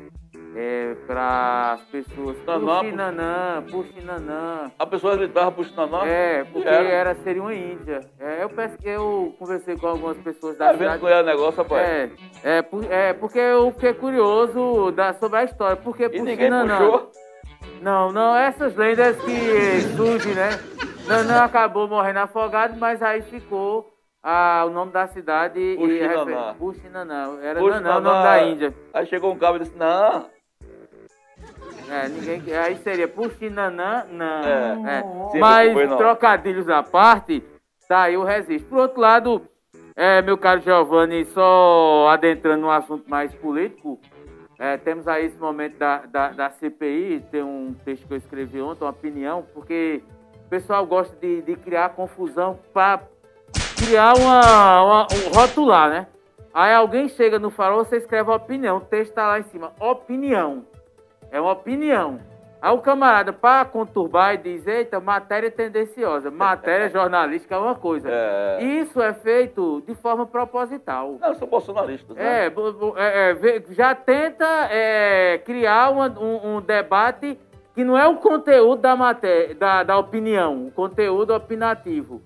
[0.55, 4.71] é, para as pessoas Puxinanã, Puxinanã.
[4.79, 6.05] A pessoa gritava Puxinanã?
[6.07, 6.89] É, porque era.
[6.89, 8.01] era, seria uma índia.
[8.19, 10.93] É, eu, peço, eu conversei com algumas pessoas da tá cidade.
[10.93, 11.83] vendo qual é o negócio, rapaz?
[11.83, 12.11] É,
[12.45, 15.77] é, é, porque eu fiquei curioso da, sobre a história.
[15.77, 16.79] Porque e Puxinanã...
[16.79, 17.11] puxou?
[17.81, 20.51] Não, não, essas lendas que surgem, né?
[21.07, 26.53] Nanã acabou morrendo afogado, mas aí ficou ah, o nome da cidade Puxinanã.
[26.53, 27.39] e Puxinanã.
[27.43, 28.75] Era Nanã, o nome da Índia.
[28.93, 30.27] Aí chegou um cabo e disse, não,
[31.91, 32.57] é, ninguém.
[32.57, 34.45] Aí seria Puxinanã, não.
[34.45, 34.99] É.
[34.99, 35.39] É.
[35.39, 37.43] Mas, trocadilhos à parte,
[37.89, 38.69] tá aí o registro.
[38.69, 39.43] Por outro lado,
[39.97, 44.01] é, meu caro Giovanni, só adentrando no assunto mais político,
[44.59, 48.61] é, temos aí esse momento da, da, da, CPI, tem um texto que eu escrevi
[48.61, 50.03] ontem, uma opinião, porque
[50.47, 53.03] o pessoal gosta de, de criar confusão para
[53.77, 56.07] criar uma, uma, um rotular, né?
[56.53, 60.65] Aí alguém chega no farol, você escreve opinião, o texto está lá em cima, opinião.
[61.31, 62.21] É uma opinião.
[62.65, 66.31] Aí o camarada, para conturbar, e diz: eita, matéria tendenciosa.
[66.31, 68.09] Matéria jornalística é uma coisa.
[68.11, 68.65] É...
[68.65, 71.19] Isso é feito de forma proposital.
[71.21, 72.17] Não, são bolsonaristas.
[72.17, 72.47] Né?
[72.47, 72.53] É,
[72.97, 77.39] é, é já tenta é, criar uma, um, um, debate
[77.75, 82.23] que não é o conteúdo da matéria, da, da opinião, o conteúdo opinativo.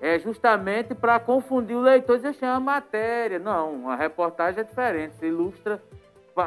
[0.00, 3.40] É justamente para confundir o leitor e dizer, chama matéria.
[3.40, 5.82] Não, a reportagem é diferente, se ilustra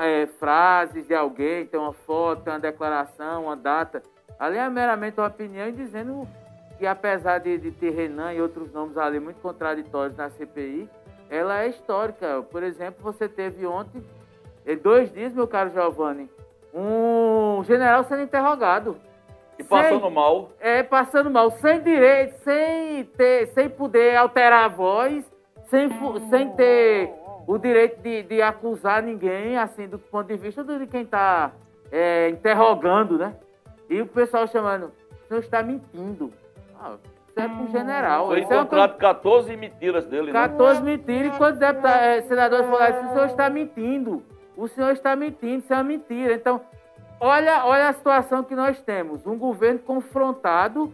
[0.01, 4.01] é, frases de alguém, tem uma foto, tem uma declaração, uma data.
[4.39, 6.27] Ali é meramente uma opinião dizendo
[6.77, 10.89] que apesar de, de ter Renan e outros nomes ali muito contraditórios na CPI,
[11.29, 12.43] ela é histórica.
[12.51, 14.03] Por exemplo, você teve ontem,
[14.82, 16.29] dois dias, meu caro Giovanni,
[16.73, 18.97] um general sendo interrogado.
[19.58, 20.49] E passando sem, mal.
[20.60, 25.23] É, passando mal, sem direito, sem ter, sem poder alterar a voz,
[25.69, 25.89] sem,
[26.29, 31.01] sem ter o direito de, de acusar ninguém, assim, do ponto de vista de quem
[31.01, 31.51] está
[31.91, 33.36] é, interrogando, né?
[33.89, 36.32] E o pessoal chamando, o senhor está mentindo.
[36.79, 36.95] Ah,
[37.29, 38.27] isso é pro general.
[38.27, 40.91] Foi encontrado é 14 mentiras dele, 14 né?
[40.91, 44.23] mentiras, e quando é, senadores falaram, o senhor está mentindo.
[44.56, 46.34] O senhor está mentindo, isso é uma mentira.
[46.34, 46.62] Então,
[47.19, 49.25] olha, olha a situação que nós temos.
[49.25, 50.93] Um governo confrontado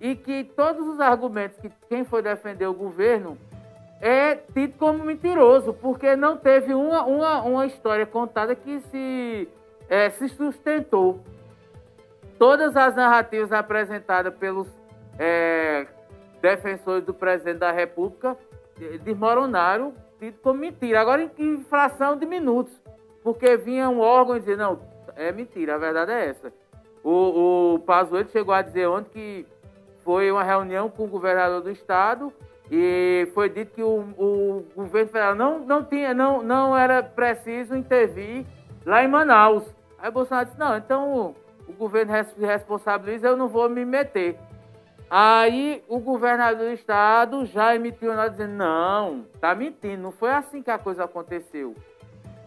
[0.00, 3.36] e que todos os argumentos que quem foi defender o governo
[4.00, 9.48] é tido como mentiroso, porque não teve uma, uma, uma história contada que se,
[9.88, 11.20] é, se sustentou.
[12.38, 14.66] Todas as narrativas apresentadas pelos
[15.18, 15.86] é,
[16.40, 18.36] defensores do presidente da República
[19.02, 21.00] desmoronaram, tido como mentira.
[21.00, 22.72] Agora, em, fração de minutos,
[23.22, 24.80] porque vinha um órgão dizia, não,
[25.14, 26.50] é mentira, a verdade é essa.
[27.04, 29.46] O, o Pazuello chegou a dizer ontem que
[30.02, 32.32] foi uma reunião com o governador do estado
[32.70, 37.74] e foi dito que o, o governo federal não, não, tinha, não, não era preciso
[37.74, 38.46] intervir
[38.86, 39.64] lá em Manaus.
[39.98, 41.34] Aí Bolsonaro disse, não, então
[41.68, 44.38] o, governo se responsabiliza, eu não vou me meter.
[45.10, 50.62] Aí o governador do estado já emitiu nota dizendo, não, tá mentindo, não foi assim
[50.62, 51.74] que a coisa aconteceu.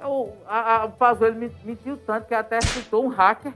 [0.01, 3.53] O, a, Pazuello mentiu tanto que até citou um hacker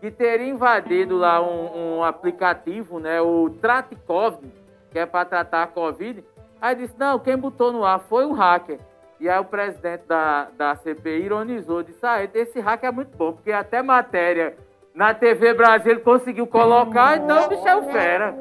[0.00, 4.40] que teria invadido lá um, um aplicativo, né, o Tratikov,
[4.90, 6.24] que é para tratar a Covid.
[6.60, 8.78] Aí disse, não, quem botou no ar foi um hacker.
[9.20, 13.32] E aí o presidente da, da CPI ironizou, disse, ah, esse hacker é muito bom,
[13.32, 14.56] porque até matéria
[14.94, 18.34] na TV Brasil ele conseguiu colocar, então o bicho é um fera.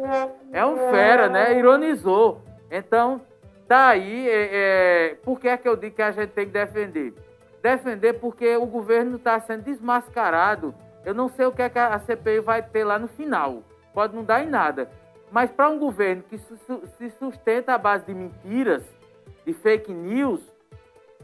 [0.52, 1.58] É um fera, né?
[1.58, 2.42] Ironizou.
[2.72, 3.22] Então,
[3.68, 6.52] tá aí, é, é, por que é que eu digo que a gente tem que
[6.52, 7.14] defender?
[7.62, 10.74] Defender porque o governo está sendo desmascarado.
[11.06, 13.62] Eu não sei o que, é que a CPI vai ter lá no final.
[13.94, 14.90] Pode não dar em nada.
[15.32, 18.84] Mas para um governo que se sustenta à base de mentiras,
[19.46, 20.42] de fake news,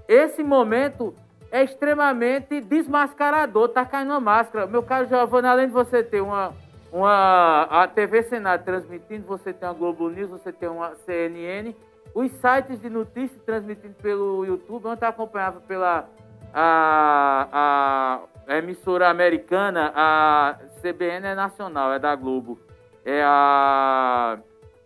[0.08, 1.14] esse momento
[1.52, 4.68] é extremamente desmascarador, tá caindo uma máscara.
[4.68, 6.54] Meu caro Giovanni, além de você ter uma,
[6.92, 11.74] uma a TV Senado transmitindo, você tem a Globo News, você tem uma CNN,
[12.14, 16.10] os sites de notícias transmitindo pelo YouTube, ontem acompanhava pela
[16.54, 22.60] a, a a emissora americana, a CBN é nacional, é da Globo.
[23.06, 24.38] É a.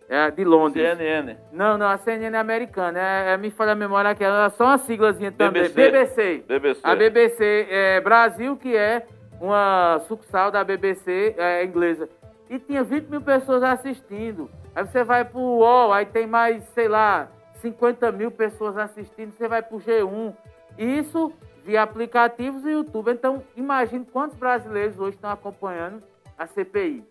[0.08, 0.96] É a de Londres.
[0.96, 1.36] CNN.
[1.52, 2.98] Não, não, a CNN é americana.
[2.98, 5.64] É, é, me falha a memória aqui, é só uma siglazinha também.
[5.64, 5.74] BBC.
[5.74, 6.44] BBC.
[6.48, 6.80] BBC.
[6.82, 9.06] A BBC é Brasil, que é
[9.38, 12.08] uma sucursal da BBC é, inglesa.
[12.48, 14.50] E tinha 20 mil pessoas assistindo.
[14.74, 17.28] Aí você vai pro UOL, aí tem mais, sei lá,
[17.60, 19.32] 50 mil pessoas assistindo.
[19.32, 20.34] Você vai pro G1.
[20.78, 21.32] Isso
[21.64, 23.10] via aplicativos e YouTube.
[23.10, 26.02] Então, imagine quantos brasileiros hoje estão acompanhando
[26.38, 27.04] a CPI.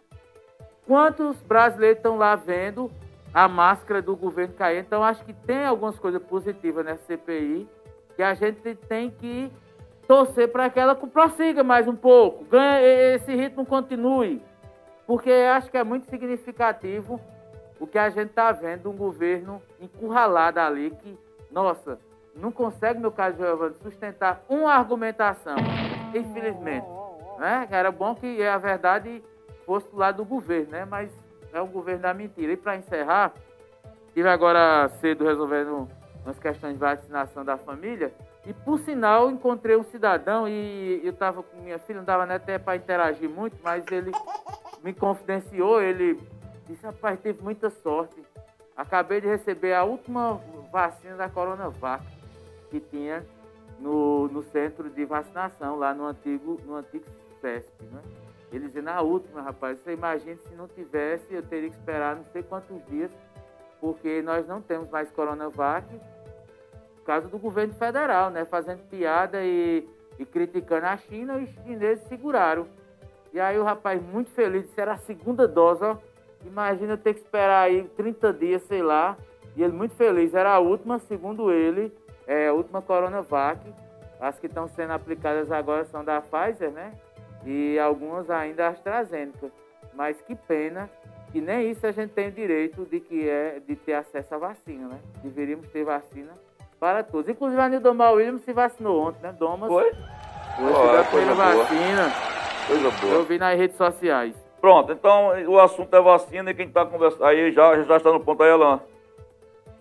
[0.87, 2.89] Quantos brasileiros estão lá vendo
[3.33, 4.79] a máscara do governo cair?
[4.79, 7.67] Então, acho que tem algumas coisas positivas nessa CPI
[8.15, 9.51] que a gente tem que
[10.07, 14.41] torcer para que ela prossiga mais um pouco, ganhe, esse ritmo continue.
[15.05, 17.19] Porque acho que é muito significativo
[17.79, 21.19] o que a gente está vendo, um governo encurralado ali, que,
[21.51, 21.99] nossa,
[22.33, 25.57] não consegue, meu caso Giovanni, sustentar uma argumentação,
[26.15, 26.87] infelizmente.
[27.37, 27.67] Né?
[27.69, 29.21] Era bom que a verdade
[29.67, 30.85] do lado do governo, né?
[30.85, 31.11] mas
[31.51, 32.53] é um governo da mentira.
[32.53, 33.33] E para encerrar,
[34.07, 35.87] estive agora cedo resolvendo
[36.23, 38.13] umas questões de vacinação da família,
[38.45, 42.35] e por sinal encontrei um cidadão e eu estava com minha filha, não dava nem
[42.35, 44.11] até para interagir muito, mas ele
[44.83, 46.19] me confidenciou, ele
[46.65, 48.15] disse, rapaz, teve muita sorte.
[48.75, 50.39] Acabei de receber a última
[50.71, 52.05] vacina da Coronavac
[52.69, 53.25] que tinha
[53.79, 57.05] no, no centro de vacinação, lá no antigo, no antigo
[57.41, 58.01] CESP, né?
[58.51, 62.23] Ele dizia, na última, rapaz, você imagina se não tivesse, eu teria que esperar não
[62.31, 63.11] sei quantos dias,
[63.81, 65.85] porque nós não temos mais Coronavac,
[66.95, 68.45] por causa do governo federal, né?
[68.45, 72.67] Fazendo piada e, e criticando a China, e os chineses seguraram.
[73.33, 75.97] E aí o rapaz, muito feliz, disse, era a segunda dose, ó.
[76.45, 79.17] Imagina eu ter que esperar aí 30 dias, sei lá.
[79.55, 81.91] E ele muito feliz, era a última, segundo ele,
[82.25, 83.59] é, a última Coronavac.
[84.19, 86.93] As que estão sendo aplicadas agora são da Pfizer, né?
[87.47, 89.49] E algumas ainda AstraZeneca.
[89.93, 90.89] Mas que pena
[91.31, 94.37] que nem isso a gente tem o direito de que é de ter acesso à
[94.37, 94.99] vacina, né?
[95.23, 96.33] Deveríamos ter vacina
[96.79, 97.29] para todos.
[97.29, 99.31] Inclusive a Nildomar Williams se vacinou ontem, né?
[99.31, 99.69] Domas.
[99.69, 99.91] Foi?
[99.91, 101.55] Foi Oh, coisa primeira boa.
[101.63, 102.11] vacina.
[102.67, 103.13] Coisa boa.
[103.13, 104.35] Eu vi nas redes sociais.
[104.59, 108.19] Pronto, então o assunto é vacina e quem está conversando aí já, já está no
[108.19, 108.79] ponto aí, Alain.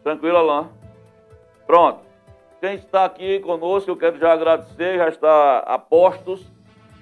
[0.05, 0.68] Tranquilo, Alain?
[1.66, 2.00] Pronto.
[2.61, 6.46] Quem está aqui conosco, eu quero já agradecer, já está a postos,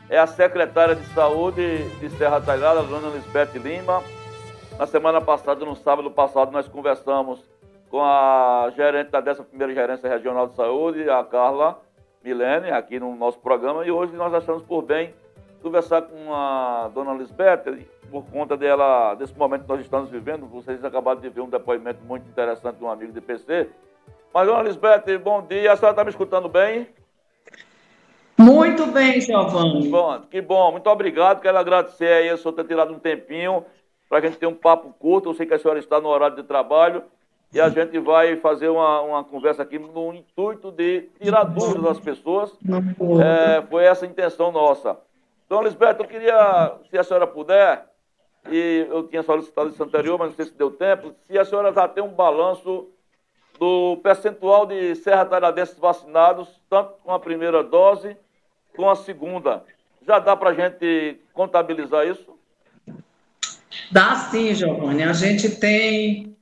[0.08, 4.02] é a secretária de Saúde de Serra Talhada, dona Lisbeth Lima.
[4.78, 7.42] Na semana passada, no sábado passado, nós conversamos
[7.90, 11.80] com a gerente da 11ª Gerência Regional de Saúde, a Carla
[12.22, 15.14] Milene, aqui no nosso programa, e hoje nós achamos por bem
[15.62, 17.62] conversar com a dona Lisbeth,
[18.10, 22.04] por conta dela, desse momento que nós estamos vivendo, vocês acabaram de ver um depoimento
[22.04, 23.70] muito interessante de um amigo de PC.
[24.32, 26.88] Mas, dona Lisbeth, bom dia, a senhora está me escutando bem?
[28.44, 29.88] Muito bem, Giovanni.
[29.88, 33.64] Bom, que bom, muito obrigado, quero agradecer aí a senhora ter tirado um tempinho
[34.06, 36.36] para a gente ter um papo curto, eu sei que a senhora está no horário
[36.36, 37.02] de trabalho,
[37.54, 42.00] e a gente vai fazer uma, uma conversa aqui no intuito de tirar dúvidas das
[42.00, 42.52] pessoas.
[43.22, 44.98] É, foi essa a intenção nossa.
[45.48, 47.86] Dona Lisbeth, eu queria, se a senhora puder,
[48.50, 51.72] e eu tinha solicitado isso anterior, mas não sei se deu tempo, se a senhora
[51.72, 52.88] já tem um balanço
[53.58, 58.14] do percentual de serra talhadenses vacinados, tanto com a primeira dose
[58.76, 59.64] com a segunda.
[60.06, 62.34] Já dá para a gente contabilizar isso?
[63.90, 65.02] Dá sim, Giovanni.
[65.02, 66.36] A gente tem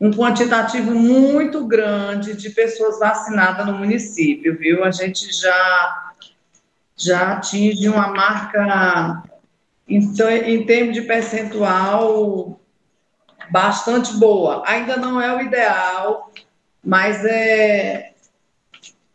[0.00, 4.84] um quantitativo muito grande de pessoas vacinadas no município, viu?
[4.84, 6.12] A gente já,
[6.96, 9.22] já atinge uma marca,
[9.88, 9.98] em,
[10.46, 12.58] em termos de percentual,
[13.50, 14.62] bastante boa.
[14.66, 16.32] Ainda não é o ideal,
[16.82, 18.11] mas é,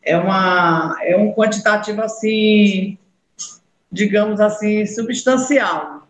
[0.08, 2.98] é, uma, é um quantitativo, assim,
[3.92, 6.08] digamos assim, substancial.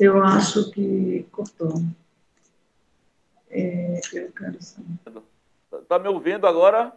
[0.00, 1.80] Eu acho que cortou.
[3.48, 5.22] É, eu quero saber.
[5.80, 6.92] Está me ouvindo agora?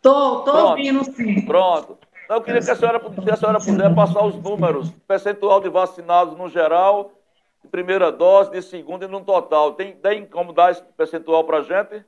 [0.00, 0.68] Tô, tô Pronto.
[0.68, 1.44] ouvindo sim.
[1.44, 1.98] Pronto.
[2.30, 6.38] Eu queria que a senhora, se a senhora puder passar os números, percentual de vacinados
[6.38, 7.10] no geral,
[7.60, 9.72] de primeira dose, de segunda e no total.
[9.72, 12.04] Tem, tem como dar esse percentual para a gente?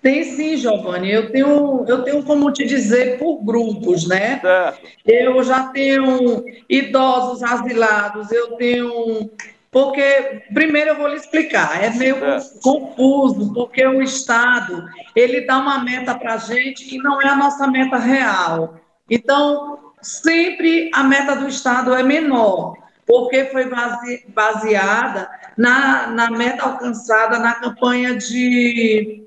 [0.00, 1.10] Tem sim, Giovanni.
[1.10, 4.38] Eu tenho, eu tenho como te dizer por grupos, né?
[4.38, 4.88] Certo.
[5.04, 9.28] Eu já tenho idosos asilados, eu tenho.
[9.76, 12.60] Porque, primeiro eu vou lhe explicar, é meio Certo.
[12.62, 17.36] confuso, porque o Estado, ele dá uma meta para a gente que não é a
[17.36, 18.80] nossa meta real.
[19.10, 22.74] Então, sempre a meta do Estado é menor.
[23.06, 23.70] porque foi
[24.28, 29.24] baseada na, na meta alcançada na campanha de,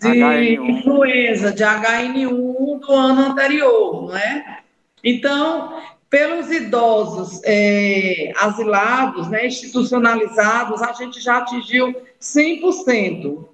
[0.00, 4.60] de influenza, de HN1 do ano anterior, não é?
[5.02, 13.46] Então, pelos idosos é, asilados, né, institucionalizados, a gente já atingiu 100%.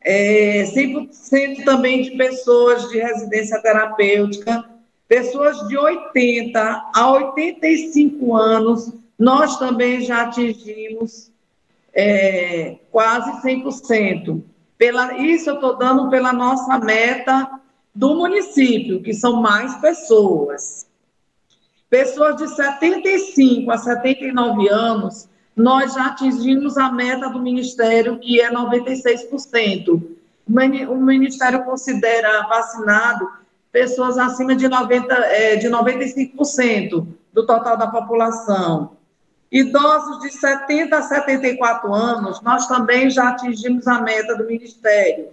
[0.00, 4.64] É, 100% também de pessoas de residência terapêutica,
[5.08, 11.30] pessoas de 80 a 85 anos, nós também já atingimos
[11.92, 14.42] é, quase 100%.
[14.76, 17.60] Pela, isso eu estou dando pela nossa meta
[17.94, 20.86] do município, que são mais pessoas.
[21.88, 28.50] Pessoas de 75 a 79 anos, nós já atingimos a meta do Ministério, que é
[28.50, 30.02] 96%.
[30.88, 33.28] O Ministério considera vacinado
[33.70, 38.96] pessoas acima de, 90, é, de 95% do total da população.
[39.50, 45.28] Idosos de 70 a 74 anos, nós também já atingimos a meta do Ministério,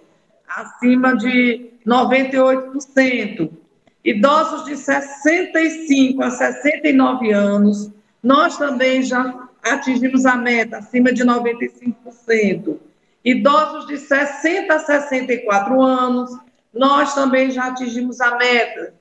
[0.47, 3.62] acima de 98%.
[4.04, 7.91] Idosos de 65 a 69 anos,
[8.22, 12.80] nós também já atingimos a meta, acima de 95%.
[13.24, 16.38] Idosos de 60 a 64 anos,
[16.74, 18.93] nós também já atingimos a meta.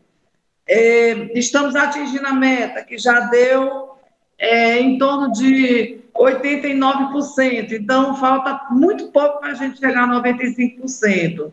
[0.68, 3.90] É, estamos atingindo a meta, que já deu
[4.38, 7.72] é, em torno de 89%.
[7.72, 11.52] Então, falta muito pouco para a gente chegar a 95%.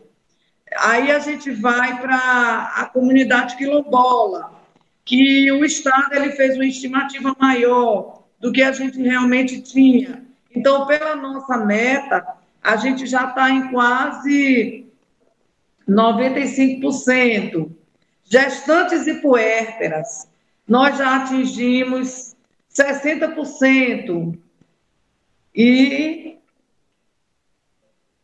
[0.78, 4.52] Aí a gente vai para a comunidade quilombola,
[5.04, 10.24] que o Estado ele fez uma estimativa maior do que a gente realmente tinha.
[10.54, 12.24] Então, pela nossa meta,
[12.62, 14.86] a gente já está em quase
[15.88, 17.70] 95%.
[18.24, 20.28] Gestantes e puérperas,
[20.66, 22.36] nós já atingimos
[22.72, 24.38] 60%.
[25.54, 26.38] E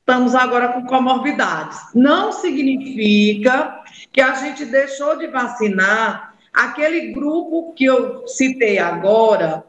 [0.07, 1.80] estamos agora com comorbidades.
[1.92, 3.82] Não significa
[4.12, 9.64] que a gente deixou de vacinar aquele grupo que eu citei agora,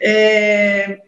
[0.00, 1.02] é,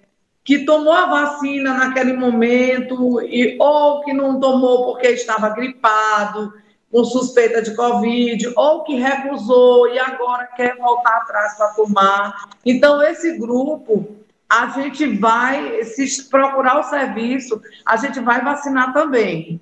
[0.45, 6.55] que tomou a vacina naquele momento, e, ou que não tomou porque estava gripado,
[6.89, 12.49] com suspeita de Covid, ou que recusou e agora quer voltar atrás para tomar.
[12.65, 14.22] Então, esse grupo
[14.53, 19.59] a gente vai, se procurar o serviço, a gente vai vacinar também.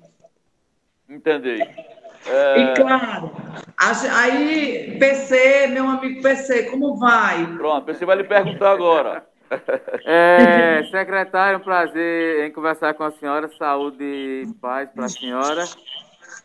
[1.07, 1.61] Entendi.
[2.25, 2.59] É...
[2.59, 3.31] E claro,
[3.77, 7.45] aí, PC, meu amigo PC, como vai?
[7.55, 9.25] Pronto, PC vai lhe perguntar agora.
[10.05, 13.49] É, secretário, um prazer em conversar com a senhora.
[13.57, 15.63] Saúde e paz para a senhora.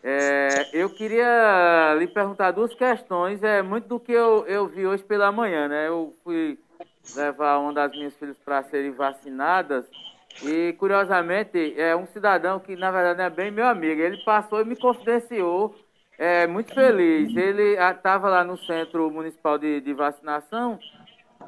[0.03, 3.43] É, eu queria lhe perguntar duas questões.
[3.43, 5.87] É muito do que eu, eu vi hoje pela manhã, né?
[5.87, 6.57] Eu fui
[7.15, 9.85] levar uma das minhas filhas para serem vacinadas.
[10.43, 14.01] E, curiosamente, é um cidadão que, na verdade, é bem meu amigo.
[14.01, 15.75] Ele passou e me confidenciou,
[16.17, 17.35] é, muito feliz.
[17.35, 20.79] Ele estava lá no Centro Municipal de, de Vacinação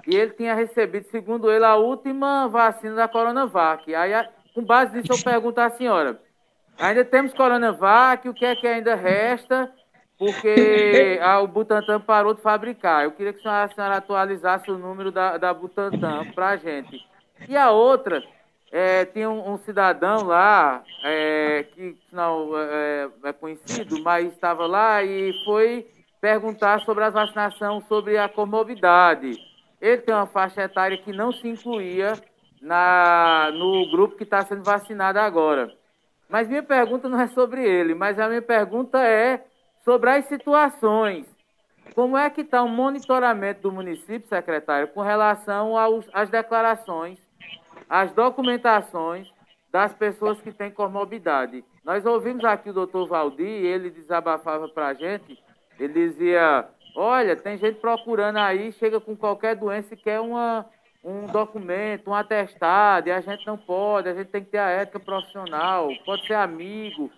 [0.07, 3.93] e ele tinha recebido, segundo ele, a última vacina da Coronavac.
[3.93, 4.11] Aí,
[4.53, 6.19] com base nisso, eu pergunto à senhora,
[6.77, 9.71] ainda temos Coronavac, o que é que ainda resta?
[10.19, 13.05] Porque a, o Butantan parou de fabricar.
[13.05, 17.01] Eu queria que a senhora, atualizasse o número da, da Butantan para a gente.
[17.47, 18.21] E a outra,
[18.69, 25.01] é, tinha um, um, cidadão lá, é, que não é, é, conhecido, mas estava lá
[25.01, 25.87] e foi
[26.19, 29.37] perguntar sobre a vacinação, sobre a comorbidade.
[29.79, 32.13] Ele tem uma faixa etária que não se incluía
[32.61, 35.71] na, no grupo que está sendo vacinado agora.
[36.27, 39.45] Mas minha pergunta não é sobre ele, mas a minha pergunta é
[39.83, 41.25] sobre as situações.
[41.95, 47.17] Como é que está o monitoramento do município, secretário, com relação aos, às declarações,
[47.89, 49.27] às documentações
[49.71, 51.63] das pessoas que têm comorbidade?
[51.83, 55.41] Nós ouvimos aqui o doutor Valdir, ele desabafava para a gente,
[55.79, 60.65] ele dizia, olha, tem gente procurando aí, chega com qualquer doença e quer uma,
[61.03, 64.69] um documento, um atestado, e a gente não pode, a gente tem que ter a
[64.69, 67.09] ética profissional, pode ser amigo,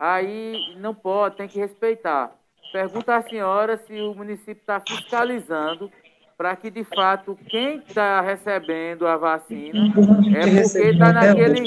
[0.00, 2.32] aí não pode, tem que respeitar.
[2.72, 5.92] Pergunta à senhora se o município está fiscalizando
[6.38, 9.92] para que, de fato, quem está recebendo a vacina
[10.34, 11.62] é porque está naquele,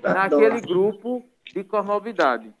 [0.00, 2.52] naquele grupo de comorbidade.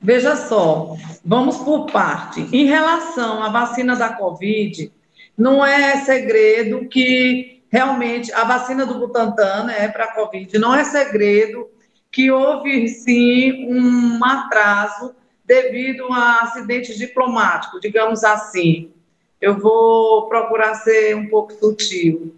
[0.00, 2.40] Veja só, vamos por parte.
[2.52, 4.92] Em relação à vacina da Covid,
[5.38, 10.84] não é segredo que realmente a vacina do Butantan é para a Covid, não é
[10.84, 11.71] segredo
[12.12, 18.92] que houve sim um atraso devido a acidentes diplomáticos, digamos assim.
[19.40, 22.36] Eu vou procurar ser um pouco sutil.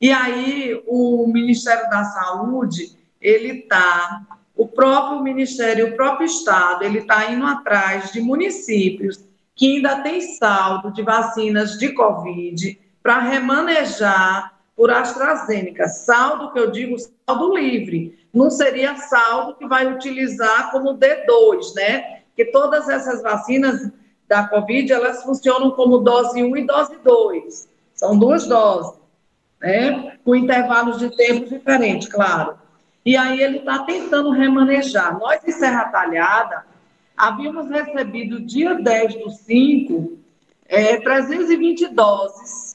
[0.00, 4.22] E aí, o Ministério da Saúde, ele está,
[4.54, 9.24] o próprio Ministério, o próprio Estado, ele está indo atrás de municípios
[9.54, 15.88] que ainda têm saldo de vacinas de Covid para remanejar por AstraZeneca.
[15.88, 16.96] Saldo que eu digo,
[17.26, 18.18] saldo livre.
[18.36, 22.20] Não seria saldo que vai utilizar como D2, né?
[22.36, 23.90] Que todas essas vacinas
[24.28, 27.66] da Covid, elas funcionam como dose 1 e dose 2.
[27.94, 29.00] São duas doses,
[29.58, 30.18] né?
[30.22, 32.58] Com intervalos de tempo diferentes, claro.
[33.06, 35.18] E aí ele está tentando remanejar.
[35.18, 36.66] Nós, em Serra Talhada,
[37.16, 40.18] havíamos recebido dia 10 do 5,
[40.68, 42.65] é, 320 doses.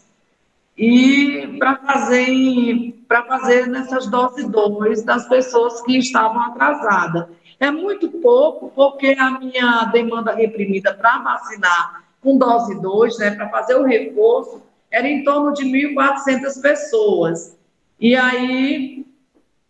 [0.78, 7.28] E para fazer, para fazer nessas doses 2 das pessoas que estavam atrasadas.
[7.59, 13.49] É muito pouco, porque a minha demanda reprimida para vacinar com dose 2, né, para
[13.49, 17.57] fazer o reforço, era em torno de 1.400 pessoas.
[17.99, 19.05] E aí,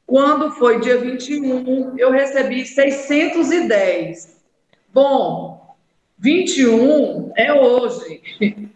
[0.05, 4.41] quando foi dia 21, eu recebi 610.
[4.93, 5.75] Bom,
[6.17, 8.70] 21 é hoje.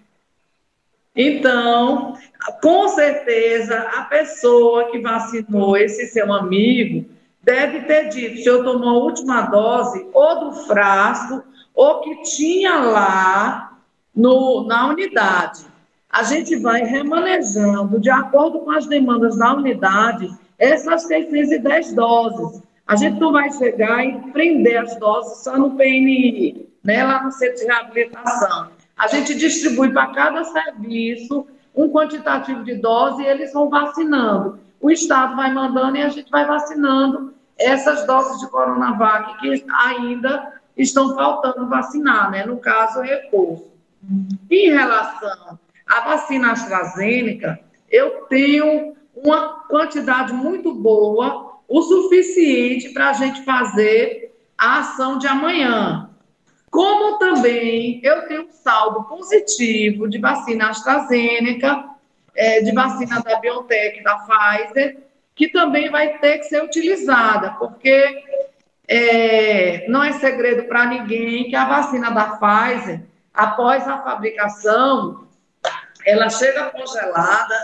[1.16, 2.18] Então,
[2.62, 7.06] com certeza, a pessoa que vacinou esse seu amigo
[7.42, 11.44] deve ter dito se eu tomou a última dose ou do frasco
[11.74, 13.80] ou que tinha lá
[14.14, 15.66] no, na unidade.
[16.10, 22.62] A gente vai remanejando, de acordo com as demandas da unidade, essas 610 doses.
[22.88, 27.32] A gente não vai chegar e prender as doses só no PNI, né, lá no
[27.32, 28.70] centro de reabilitação.
[28.98, 34.60] A gente distribui para cada serviço um quantitativo de doses e eles vão vacinando.
[34.80, 40.54] O Estado vai mandando e a gente vai vacinando essas doses de Coronavac que ainda
[40.78, 42.46] estão faltando vacinar, né?
[42.46, 43.72] No caso, reforço.
[44.50, 53.14] Em relação à vacina AstraZeneca, eu tenho uma quantidade muito boa, o suficiente para a
[53.14, 56.10] gente fazer a ação de amanhã.
[56.76, 61.86] Como também eu tenho um saldo positivo de vacina AstraZeneca,
[62.36, 64.98] é, de vacina da BioNTech, da Pfizer,
[65.34, 68.26] que também vai ter que ser utilizada, porque
[68.90, 73.04] é, não é segredo para ninguém que a vacina da Pfizer,
[73.34, 75.30] após a fabricação,
[76.06, 77.56] ela chega congelada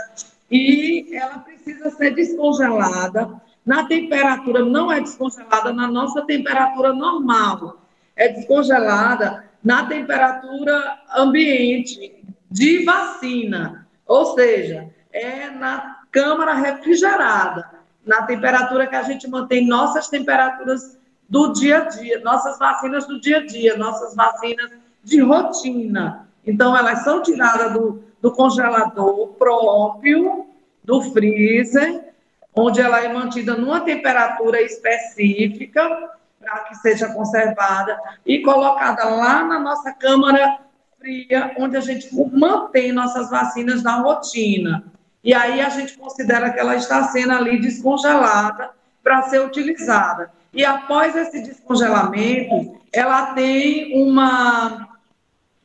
[0.49, 3.41] e ela precisa ser descongelada.
[3.65, 7.80] Na temperatura, não é descongelada na nossa temperatura normal,
[8.15, 17.69] é descongelada na temperatura ambiente de vacina, ou seja, é na câmara refrigerada,
[18.05, 20.97] na temperatura que a gente mantém nossas temperaturas
[21.29, 24.71] do dia a dia, nossas vacinas do dia a dia, nossas vacinas
[25.03, 26.27] de rotina.
[26.45, 30.47] Então, elas são tiradas do, do congelador próprio,
[30.83, 32.11] do freezer,
[32.53, 36.11] onde ela é mantida numa temperatura específica
[36.41, 40.59] para que seja conservada e colocada lá na nossa câmara
[40.99, 44.83] fria, onde a gente mantém nossas vacinas na rotina.
[45.23, 48.71] E aí a gente considera que ela está sendo ali descongelada
[49.03, 50.31] para ser utilizada.
[50.53, 54.89] E após esse descongelamento, ela tem uma,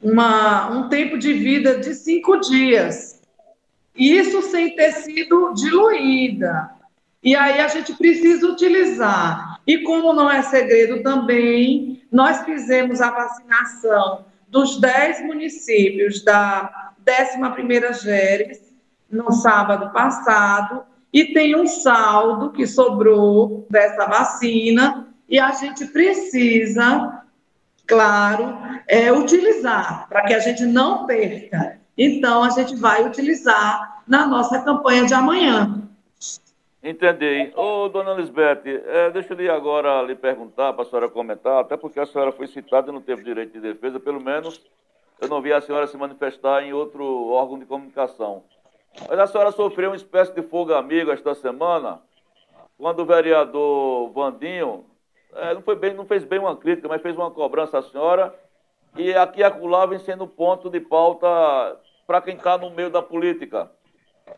[0.02, 3.20] uma, um tempo de vida de cinco dias.
[3.94, 6.70] Isso sem ter sido diluída.
[7.22, 9.45] E aí a gente precisa utilizar.
[9.66, 17.92] E como não é segredo também, nós fizemos a vacinação dos 10 municípios da 11ª
[18.00, 18.60] GERES
[19.10, 27.22] no sábado passado e tem um saldo que sobrou dessa vacina e a gente precisa,
[27.86, 31.78] claro, é, utilizar para que a gente não perca.
[31.98, 35.82] Então, a gente vai utilizar na nossa campanha de amanhã.
[36.88, 37.52] Entendi.
[37.56, 41.98] Ô, dona Lisbeth, é, deixa eu agora lhe perguntar para a senhora comentar, até porque
[41.98, 44.64] a senhora foi citada e não teve direito de defesa, pelo menos
[45.20, 48.44] eu não vi a senhora se manifestar em outro órgão de comunicação.
[49.08, 52.00] Mas a senhora sofreu uma espécie de fogo amigo esta semana,
[52.78, 54.84] quando o vereador Vandinho
[55.34, 58.32] é, não, bem, não fez bem uma crítica, mas fez uma cobrança à senhora,
[58.94, 61.26] e aqui e acolá vem sendo ponto de pauta
[62.06, 63.72] para quem está no meio da política.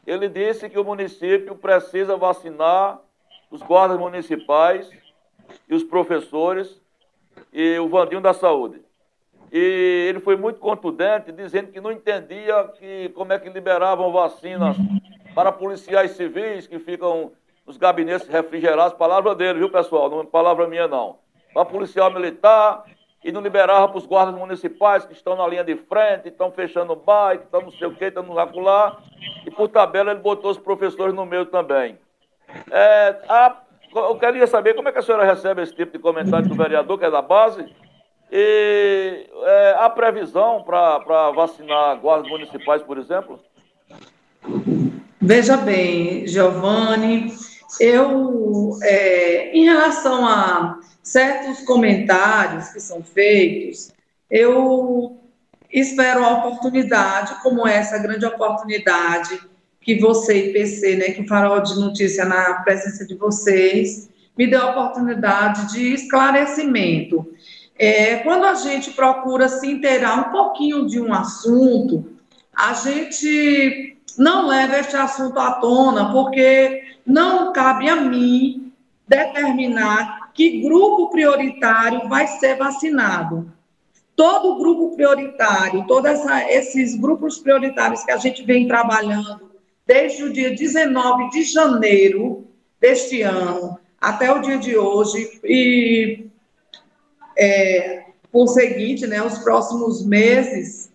[0.06, 3.00] Ele disse que o município precisa vacinar
[3.50, 4.90] os guardas municipais
[5.68, 6.80] e os professores
[7.52, 8.82] e o Vandinho da Saúde.
[9.50, 14.76] E ele foi muito contundente, dizendo que não entendia que, como é que liberavam vacinas
[15.34, 17.32] para policiais civis que ficam
[17.66, 18.96] nos gabinetes refrigerados.
[18.98, 20.10] Palavra dele, viu, pessoal?
[20.10, 21.18] Não é palavra minha, não.
[21.54, 22.84] Para policial militar,
[23.24, 26.92] e não liberava para os guardas municipais que estão na linha de frente, estão fechando
[26.92, 28.98] o bairro, estão não sei o que, estão no acolá.
[29.44, 31.98] E por tabela ele botou os professores no meio também.
[32.70, 33.56] É, a,
[33.94, 36.98] eu queria saber como é que a senhora recebe esse tipo de comentário do vereador,
[36.98, 37.66] que é da base,
[38.30, 43.40] e é, a previsão para vacinar guardas municipais, por exemplo?
[45.20, 47.32] Veja bem, Giovanni,
[47.80, 53.92] eu, é, em relação a certos comentários que são feitos,
[54.30, 55.18] eu
[55.70, 59.38] espero a oportunidade, como essa grande oportunidade
[59.80, 64.46] que você e PC, né, que o Farol de Notícia na presença de vocês, me
[64.46, 67.26] deu a oportunidade de esclarecimento.
[67.78, 72.04] É, quando a gente procura se inteirar um pouquinho de um assunto,
[72.54, 78.72] a gente não leva este assunto à tona, porque não cabe a mim
[79.06, 83.50] determinar que grupo prioritário vai ser vacinado.
[84.14, 89.50] Todo grupo prioritário, todos esses grupos prioritários que a gente vem trabalhando
[89.86, 92.46] desde o dia 19 de janeiro
[92.80, 96.26] deste ano até o dia de hoje, e
[97.36, 100.87] é, por seguinte, né, os próximos meses,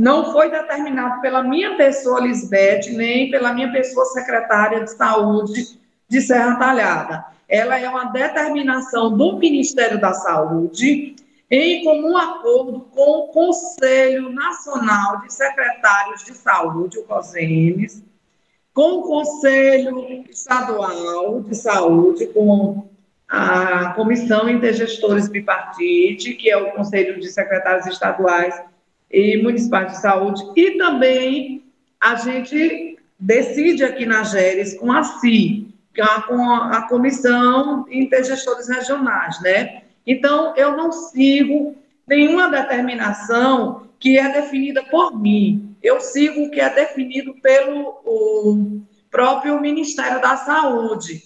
[0.00, 5.78] não foi determinado pela minha pessoa, Lisbeth, nem pela minha pessoa, secretária de saúde
[6.08, 7.26] de Serra Talhada.
[7.46, 11.16] Ela é uma determinação do Ministério da Saúde,
[11.50, 18.02] em comum acordo com o Conselho Nacional de Secretários de Saúde, o COSEMES,
[18.72, 22.88] com o Conselho Estadual de Saúde, com
[23.28, 28.69] a Comissão Intergestores Bipartite, que é o Conselho de Secretários Estaduais
[29.10, 31.64] e Municipais de Saúde, e também
[32.00, 39.40] a gente decide aqui na GERES com a CI, é com a Comissão Intergestores Regionais,
[39.42, 39.82] né?
[40.06, 45.76] Então, eu não sigo nenhuma determinação que é definida por mim.
[45.82, 51.22] Eu sigo o que é definido pelo próprio Ministério da Saúde.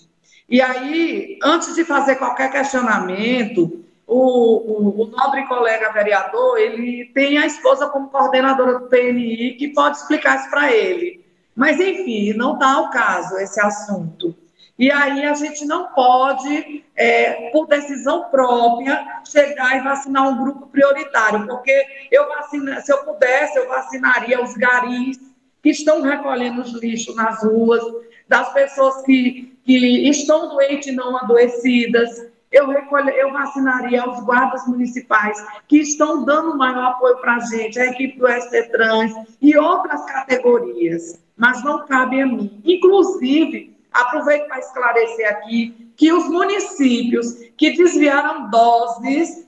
[0.48, 7.38] E aí, antes de fazer qualquer questionamento, o, o, o, nobre colega vereador, ele tem
[7.38, 11.24] a esposa como coordenadora do PNI, que pode explicar isso para ele.
[11.56, 14.34] Mas, enfim, não está ao caso esse assunto.
[14.78, 20.66] E aí a gente não pode, é, por decisão própria, chegar e vacinar um grupo
[20.66, 25.18] prioritário, porque eu vacina, se eu pudesse, eu vacinaria os garis
[25.62, 27.82] que estão recolhendo os lixos nas ruas,
[28.28, 32.33] das pessoas que, que estão doentes e não adoecidas.
[32.54, 37.86] Eu, eu vacinaria os guardas municipais que estão dando maior apoio para a gente, a
[37.86, 42.62] equipe do ST Trans e outras categorias, mas não cabe a mim.
[42.64, 49.44] Inclusive, aproveito para esclarecer aqui que os municípios que desviaram doses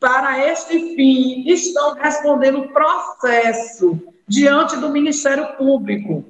[0.00, 6.24] para este fim estão respondendo processo diante do Ministério Público.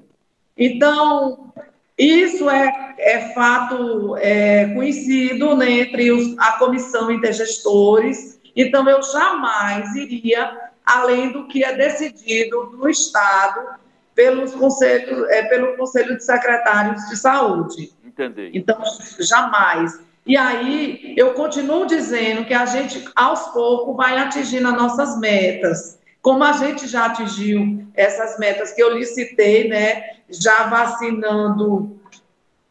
[0.56, 1.52] Então,
[1.98, 9.94] isso é, é fato é, conhecido né, entre os, a comissão intergestores, então eu jamais
[9.94, 13.78] iria além do que é decidido no Estado
[14.14, 17.92] pelos conselhos, é, pelo Conselho de Secretários de Saúde.
[18.04, 18.50] Entendi.
[18.54, 18.80] Então,
[19.18, 20.00] jamais.
[20.26, 25.98] E aí, eu continuo dizendo que a gente, aos poucos, vai atingindo as nossas metas.
[26.24, 32.00] Como a gente já atingiu essas metas que eu licitei, né, já vacinando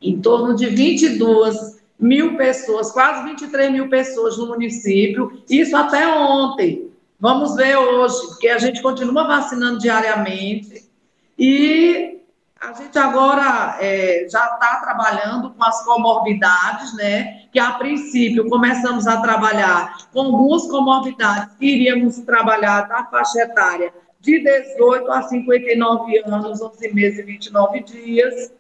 [0.01, 6.89] em torno de 22 mil pessoas, quase 23 mil pessoas no município, isso até ontem.
[7.19, 10.89] Vamos ver hoje, porque a gente continua vacinando diariamente
[11.37, 12.21] e
[12.63, 17.41] a gente agora é, já está trabalhando com as comorbidades, né?
[17.51, 23.93] Que a princípio começamos a trabalhar com algumas comorbidades que iríamos trabalhar da faixa etária
[24.21, 28.53] de 18 a 59 anos, 11 meses e 29 dias.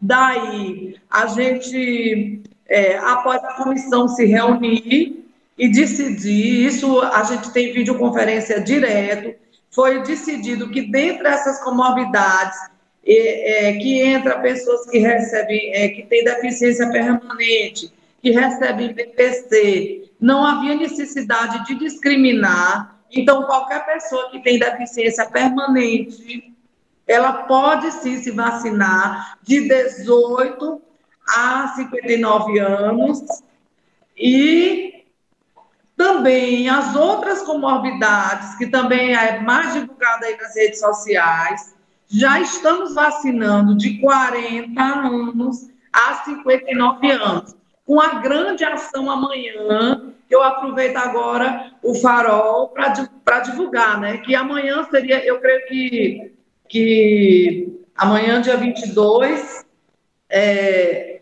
[0.00, 5.24] Daí, a gente, é, após a comissão se reunir
[5.56, 9.38] e decidir, isso a gente tem videoconferência direto,
[9.70, 12.58] foi decidido que dentre essas comorbidades,
[13.06, 20.10] é, é, que entra pessoas que recebem, é, que têm deficiência permanente, que recebem BPC,
[20.20, 22.98] não havia necessidade de discriminar.
[23.12, 26.52] Então, qualquer pessoa que tem deficiência permanente,
[27.06, 30.82] ela pode sim se vacinar de 18
[31.28, 33.22] a 59 anos.
[34.16, 35.04] E
[35.96, 41.75] também as outras comorbidades, que também é mais divulgada aí nas redes sociais,
[42.08, 47.56] já estamos vacinando de 40 anos a 59 anos.
[47.84, 52.74] com a grande ação amanhã, eu aproveito agora o farol
[53.24, 54.18] para divulgar, né?
[54.18, 56.32] Que amanhã seria, eu creio que,
[56.68, 59.64] que amanhã, dia 22,
[60.28, 61.20] é,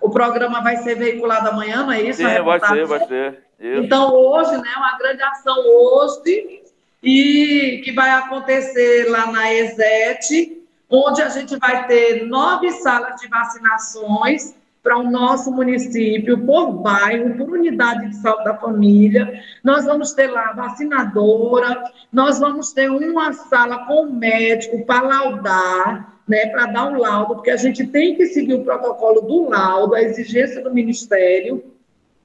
[0.00, 2.18] o programa vai ser veiculado amanhã, não é isso?
[2.18, 3.44] Sim, vai ser, vai ser.
[3.58, 3.82] Isso.
[3.82, 6.62] Então, hoje, né, uma grande ação hoje,
[7.04, 13.28] e que vai acontecer lá na ESET, onde a gente vai ter nove salas de
[13.28, 19.42] vacinações para o nosso município, por bairro, por unidade de saúde da família.
[19.62, 26.46] Nós vamos ter lá vacinadora, nós vamos ter uma sala com médico para laudar, né,
[26.46, 30.02] para dar um laudo, porque a gente tem que seguir o protocolo do laudo, a
[30.02, 31.64] exigência do Ministério.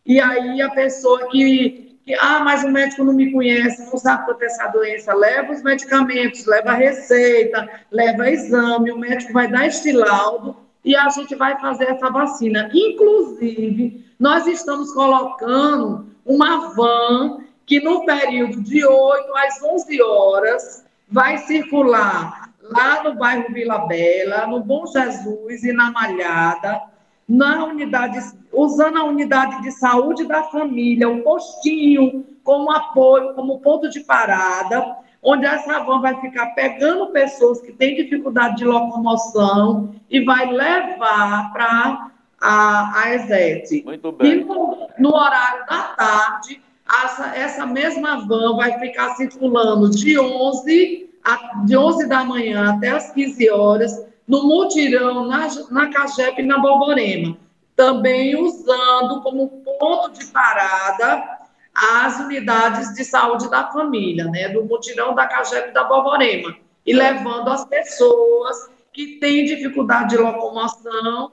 [0.06, 4.50] E aí a pessoa que, ah, mas o médico não me conhece, não sabe tenho
[4.50, 9.92] essa doença, leva os medicamentos, leva a receita, leva exame, o médico vai dar este
[9.92, 12.70] laudo e a gente vai fazer essa vacina.
[12.74, 21.38] Inclusive, nós estamos colocando uma van que no período de 8 às 11 horas vai
[21.40, 26.82] circular lá no bairro Vila Bela, no Bom Jesus e na Malhada,
[27.30, 28.20] na unidade,
[28.52, 34.98] usando a unidade de saúde da família, o postinho como apoio, como ponto de parada,
[35.22, 41.54] onde essa van vai ficar pegando pessoas que têm dificuldade de locomoção e vai levar
[41.54, 42.12] para
[42.42, 43.84] a, a ESET.
[43.86, 44.32] Muito bem.
[44.32, 46.60] E no, no horário da tarde,
[47.04, 52.90] essa, essa mesma van vai ficar circulando de 11, a, de 11 da manhã até
[52.90, 57.36] as 15 horas, no mutirão, na, na Cagep e na Borborema.
[57.76, 59.50] Também usando como
[59.80, 61.40] ponto de parada
[61.74, 66.56] as unidades de saúde da família, né, do mutirão da Cagep e da Borborema,
[66.86, 71.32] e levando as pessoas que têm dificuldade de locomoção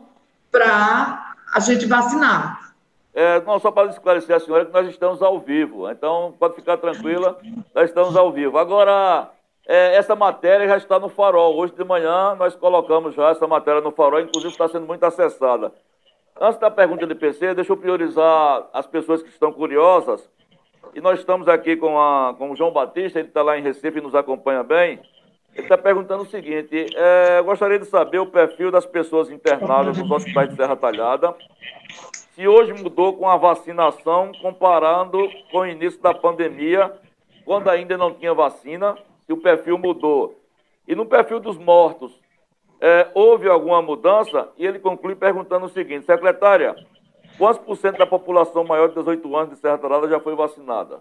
[0.51, 2.72] para a gente vacinar.
[3.12, 6.76] É, não, só para esclarecer a senhora que nós estamos ao vivo, então pode ficar
[6.76, 7.38] tranquila,
[7.74, 8.57] nós estamos ao vivo.
[8.57, 9.30] Agora,
[9.66, 11.56] é, essa matéria já está no farol.
[11.56, 15.72] Hoje de manhã nós colocamos já essa matéria no farol, inclusive está sendo muito acessada.
[16.40, 20.30] Antes da pergunta de PC, deixa eu priorizar as pessoas que estão curiosas.
[20.94, 23.98] E nós estamos aqui com, a, com o João Batista, ele está lá em Recife
[23.98, 25.00] e nos acompanha bem.
[25.54, 30.10] Ele está perguntando o seguinte: é, gostaria de saber o perfil das pessoas internadas nos
[30.10, 31.34] hospitais de Serra Talhada.
[32.34, 35.18] Se hoje mudou com a vacinação, comparando
[35.50, 36.92] com o início da pandemia,
[37.46, 38.94] quando ainda não tinha vacina,
[39.27, 40.41] se o perfil mudou.
[40.87, 42.18] E no perfil dos mortos,
[42.81, 44.49] é, houve alguma mudança?
[44.57, 46.77] E ele conclui perguntando o seguinte: secretária,
[47.37, 51.01] quantos por cento da população maior de 18 anos de Serra Talhada já foi vacinada?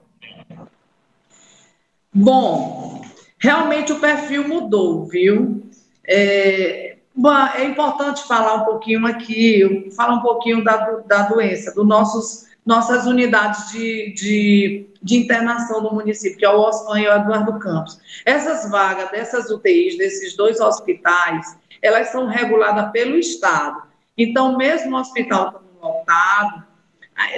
[2.14, 3.02] Bom,
[3.38, 5.64] realmente o perfil mudou, viu?
[6.08, 11.86] É, bom, é importante falar um pouquinho aqui, falar um pouquinho da, da doença, dos
[11.86, 17.13] nossos nossas unidades de, de, de, internação do município, que é o OSPAN e o
[17.13, 17.99] Eduardo Campos.
[18.26, 23.84] Essas vagas dessas UTIs, desses dois hospitais, elas são reguladas pelo Estado.
[24.18, 26.63] Então, mesmo o hospital lotado,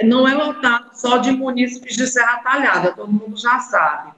[0.04, 4.12] não é lotado só de munícipes de Serra Talhada, todo mundo já sabe.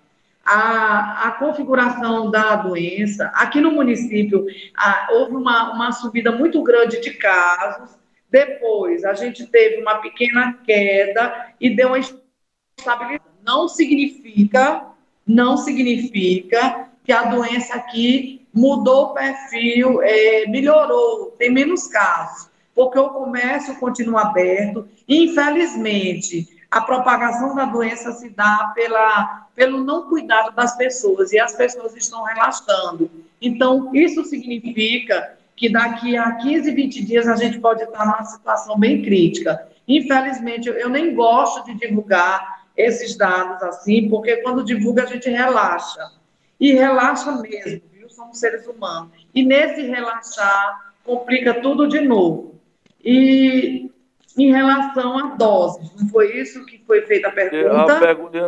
[0.45, 7.01] A, a configuração da doença, aqui no município, a, houve uma, uma subida muito grande
[7.01, 7.91] de casos,
[8.31, 13.21] depois a gente teve uma pequena queda e deu uma estabilidade.
[13.45, 14.87] Não significa,
[15.27, 22.99] não significa que a doença aqui mudou o perfil, é, melhorou, tem menos casos, porque
[22.99, 24.89] o comércio continua aberto.
[25.09, 31.55] Infelizmente, a propagação da doença se dá pela, pelo não cuidado das pessoas e as
[31.57, 33.11] pessoas estão relaxando.
[33.41, 38.79] Então, isso significa que daqui a 15, 20 dias a gente pode estar numa situação
[38.79, 39.69] bem crítica.
[39.87, 46.01] Infelizmente, eu nem gosto de divulgar esses dados assim, porque quando divulga a gente relaxa.
[46.59, 49.11] E relaxa mesmo somos seres humanos.
[49.35, 52.59] E nesse relaxar, complica tudo de novo.
[53.05, 53.91] E
[54.39, 57.97] em relação à dose, não foi isso que foi feita a pergunta?
[57.97, 58.39] A pergunta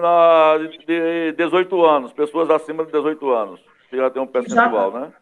[0.86, 3.60] de 18 anos, pessoas acima de 18 anos,
[3.90, 5.12] que já tem um percentual, já, né?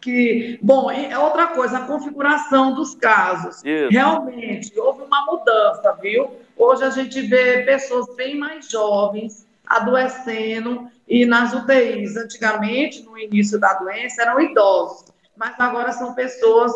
[0.00, 3.64] Que, bom, é outra coisa, a configuração dos casos.
[3.64, 3.90] Isso.
[3.90, 6.30] Realmente, houve uma mudança, viu?
[6.56, 12.16] Hoje a gente vê pessoas bem mais jovens adoecendo e nas UTIs.
[12.16, 15.04] Antigamente, no início da doença, eram idosos,
[15.36, 16.72] mas agora são pessoas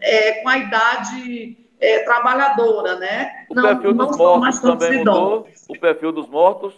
[0.00, 3.46] é, com a idade é, trabalhadora, né?
[3.50, 5.48] O não, perfil não dos mortos também mudou?
[5.68, 6.74] O perfil dos mortos?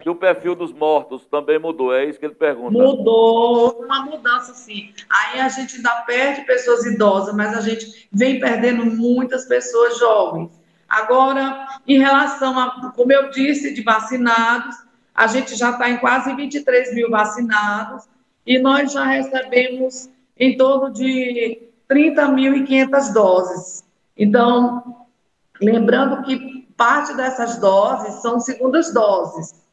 [0.00, 2.70] Se o perfil dos mortos também mudou, é isso que ele pergunta.
[2.70, 4.92] Mudou, uma mudança sim.
[5.10, 10.50] Aí a gente ainda perde pessoas idosas, mas a gente vem perdendo muitas pessoas jovens.
[10.88, 14.76] Agora, em relação a, como eu disse, de vacinados,
[15.12, 18.04] a gente já está em quase 23 mil vacinados
[18.46, 23.84] e nós já recebemos em torno de 30.500 doses.
[24.16, 25.06] Então,
[25.60, 29.67] lembrando que parte dessas doses são segundas doses,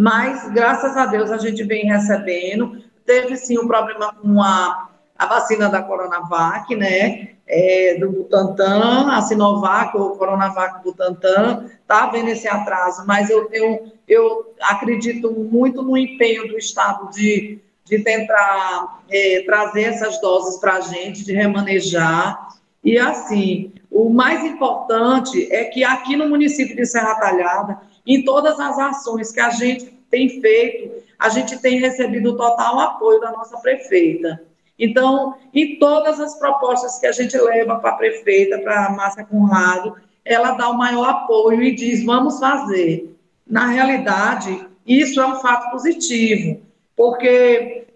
[0.00, 2.82] mas graças a Deus a gente vem recebendo.
[3.04, 4.88] Teve sim um problema com a,
[5.18, 7.30] a vacina da Coronavac, né?
[7.46, 13.92] É, do Butantan, a Sinovac ou Coronavac Butantan, está havendo esse atraso, mas eu tenho,
[14.06, 20.74] eu acredito muito no empenho do Estado de de tentar é, trazer essas doses para
[20.74, 22.50] a gente, de remanejar.
[22.84, 27.80] E assim, o mais importante é que aqui no município de Serra Talhada,
[28.14, 33.20] em todas as ações que a gente tem feito, a gente tem recebido total apoio
[33.20, 34.42] da nossa prefeita.
[34.78, 39.24] Então, em todas as propostas que a gente leva para a prefeita, para a Márcia
[39.24, 39.94] Conrado,
[40.24, 43.14] ela dá o maior apoio e diz: vamos fazer.
[43.46, 46.60] Na realidade, isso é um fato positivo,
[46.96, 47.86] porque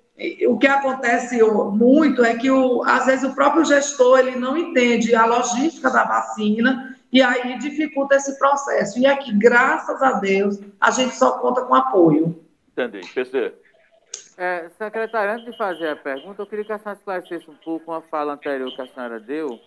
[0.47, 5.15] o que acontece muito é que, o, às vezes, o próprio gestor ele não entende
[5.15, 8.99] a logística da vacina e aí dificulta esse processo.
[8.99, 12.45] E aqui, graças a Deus, a gente só conta com apoio.
[12.73, 13.09] Entendi.
[13.15, 13.55] PC.
[14.37, 17.93] É, secretária, antes de fazer a pergunta, eu queria que a senhora esclarecesse um pouco
[17.93, 19.61] uma fala anterior que a senhora deu,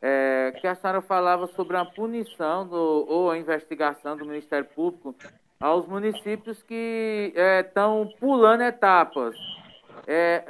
[0.00, 5.12] é, que a senhora falava sobre a punição do, ou a investigação do Ministério Público
[5.58, 9.34] aos municípios que estão é, pulando etapas.
[10.06, 10.44] É,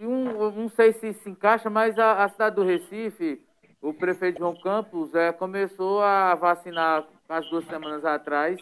[0.00, 3.40] um, não sei se se encaixa, mas a, a, cidade do Recife,
[3.80, 8.60] o prefeito João Campos é, começou a vacinar, as duas semanas atrás,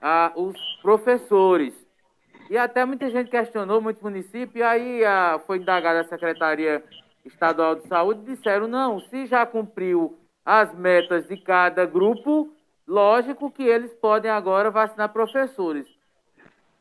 [0.00, 1.74] a, os professores.
[2.48, 6.82] E até muita gente questionou, muitos municípios, e aí a, foi indagada a Secretaria
[7.24, 12.50] Estadual de Saúde disseram, não, se já cumpriu as metas de cada grupo,
[12.90, 15.86] Lógico que eles podem agora vacinar professores.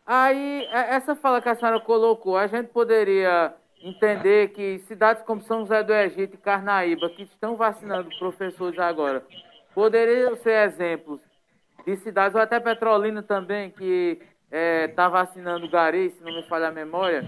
[0.07, 5.41] Aí, é, essa fala que a senhora colocou, a gente poderia entender que cidades como
[5.41, 9.23] São José do Egito e Carnaíba, que estão vacinando professores agora,
[9.73, 11.21] poderiam ser exemplos
[11.85, 16.43] de cidades, ou até Petrolina também, que está é, tá vacinando Gari, se não me
[16.43, 17.23] falha a memória.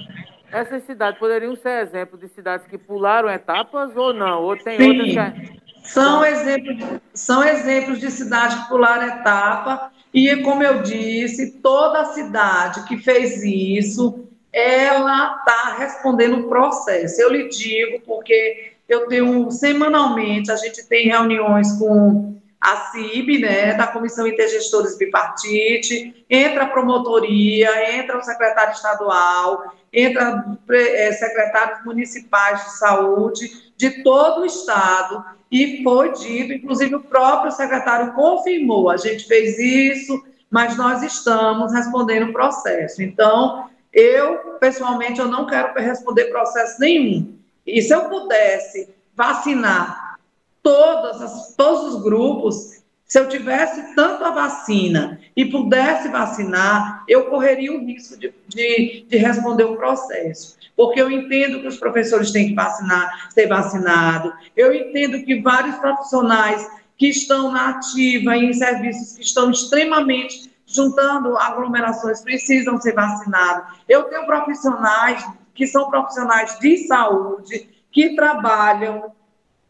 [0.52, 4.43] Essas cidades poderiam ser exemplos de cidades que pularam etapas ou não?
[4.43, 4.88] Ou tem Sim.
[4.88, 11.60] outras que são exemplos, são exemplos de cidade que pularam etapa, e como eu disse,
[11.62, 17.22] toda cidade que fez isso, ela está respondendo o processo.
[17.22, 23.74] Eu lhe digo, porque eu tenho semanalmente, a gente tem reuniões com a CIB, né,
[23.74, 32.64] da Comissão Intergestores Bipartite, entra a promotoria, entra o secretário estadual, entra é, secretários municipais
[32.64, 38.97] de saúde de todo o estado, e foi dito, inclusive o próprio secretário confirmou, a
[38.97, 43.02] gente fez isso, mas nós estamos respondendo o processo.
[43.02, 47.35] Então, eu, pessoalmente, eu não quero responder processo nenhum.
[47.65, 50.19] E se eu pudesse vacinar
[50.63, 57.25] todas as, todos os grupos, se eu tivesse tanto a vacina e pudesse vacinar, eu
[57.25, 62.31] correria o risco de, de, de responder o processo porque eu entendo que os professores
[62.31, 66.67] têm que vacinar, ser vacinado, eu entendo que vários profissionais
[66.97, 73.80] que estão na ativa em serviços que estão extremamente juntando aglomerações precisam ser vacinados.
[73.88, 79.11] Eu tenho profissionais que são profissionais de saúde que trabalham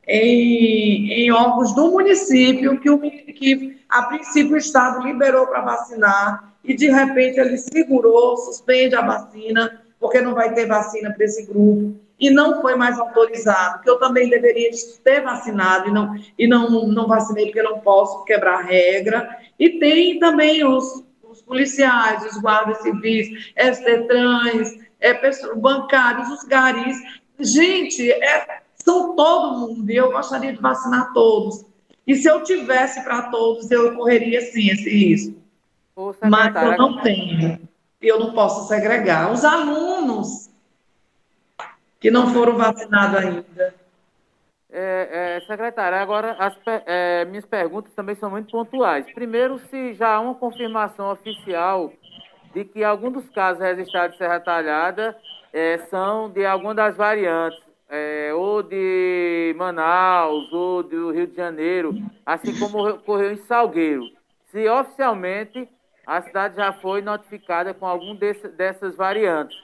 [0.08, 6.54] em, em órgãos do município que, o, que a princípio o Estado liberou para vacinar
[6.64, 11.46] e de repente ele segurou, suspende a vacina porque não vai ter vacina para esse
[11.46, 14.70] grupo, e não foi mais autorizado, que eu também deveria
[15.04, 19.28] ter vacinado e não, e não, não vacinei porque não posso quebrar regra.
[19.58, 25.20] E tem também os, os policiais, os guardas civis, ST-trans, é,
[25.56, 26.96] bancários, os garis.
[27.40, 31.66] Gente, é, são todo mundo e eu gostaria de vacinar todos.
[32.06, 35.42] E se eu tivesse para todos, eu correria sim esse risco.
[36.22, 39.32] Mas eu não tenho eu não posso segregar.
[39.32, 40.41] Os alunos
[42.02, 43.76] que não foram vacinados ainda.
[44.74, 49.06] É, é, secretária, agora as é, minhas perguntas também são muito pontuais.
[49.14, 51.94] Primeiro, se já há uma confirmação oficial
[52.54, 55.16] de que algum dos casos registrados de Serra Talhada
[55.54, 61.94] é, são de alguma das variantes, é, ou de Manaus, ou do Rio de Janeiro,
[62.26, 64.06] assim como ocorreu em Salgueiro.
[64.50, 65.70] Se oficialmente
[66.08, 69.58] a cidade já foi notificada com algum desse, dessas variantes.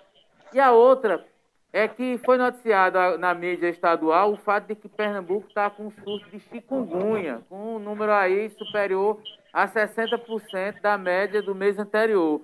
[0.53, 1.25] E a outra
[1.71, 5.91] é que foi noticiado na mídia estadual o fato de que Pernambuco está com um
[6.03, 9.21] surto de chikungunya, com um número aí superior
[9.53, 12.41] a 60% da média do mês anterior.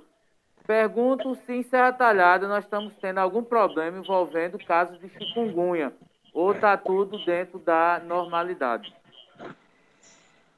[0.66, 5.94] Pergunto se em Serra Talhada nós estamos tendo algum problema envolvendo casos de chikungunya,
[6.34, 8.94] ou está tudo dentro da normalidade.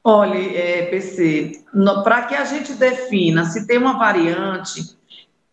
[0.08, 1.64] Olha, é, PC,
[2.04, 4.95] para que a gente defina se tem uma variante,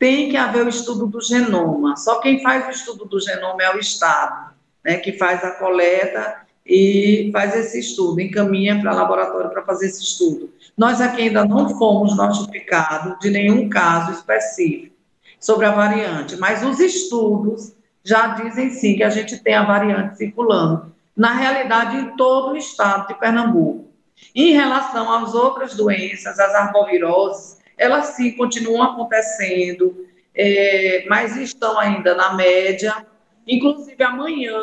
[0.03, 1.95] tem que haver o estudo do genoma.
[1.95, 6.41] Só quem faz o estudo do genoma é o Estado, né, que faz a coleta
[6.65, 10.51] e faz esse estudo, encaminha para laboratório para fazer esse estudo.
[10.77, 14.93] Nós aqui ainda não fomos notificados de nenhum caso específico
[15.39, 17.73] sobre a variante, mas os estudos
[18.03, 20.93] já dizem sim que a gente tem a variante circulando.
[21.15, 23.87] Na realidade, em todo o estado de Pernambuco.
[24.35, 32.15] Em relação às outras doenças, as arboviroses, elas sim continuam acontecendo, é, mas estão ainda
[32.15, 33.05] na média.
[33.47, 34.57] Inclusive, amanhã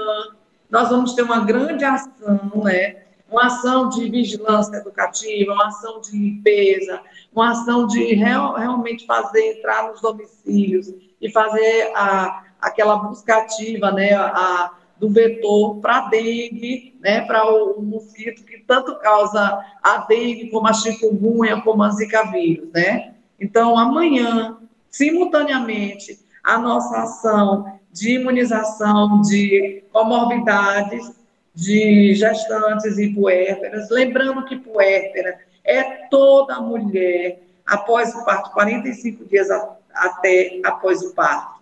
[0.70, 2.96] nós vamos ter uma grande ação, né?
[3.28, 7.00] Uma ação de vigilância educativa, uma ação de limpeza,
[7.32, 13.92] uma ação de real, realmente fazer entrar nos domicílios e fazer a, aquela busca ativa,
[13.92, 14.14] né?
[14.14, 20.50] A, do vetor para dengue, né, para o, o, mosquito que tanto causa a dengue,
[20.50, 23.14] como a chikungunya, como a zika vírus, né?
[23.40, 24.58] Então, amanhã,
[24.90, 31.18] simultaneamente, a nossa ação de imunização de comorbidades
[31.54, 33.88] de gestantes e puérperas.
[33.90, 41.14] Lembrando que puérpera é toda mulher após o parto, 45 dias a, até após o
[41.14, 41.60] parto.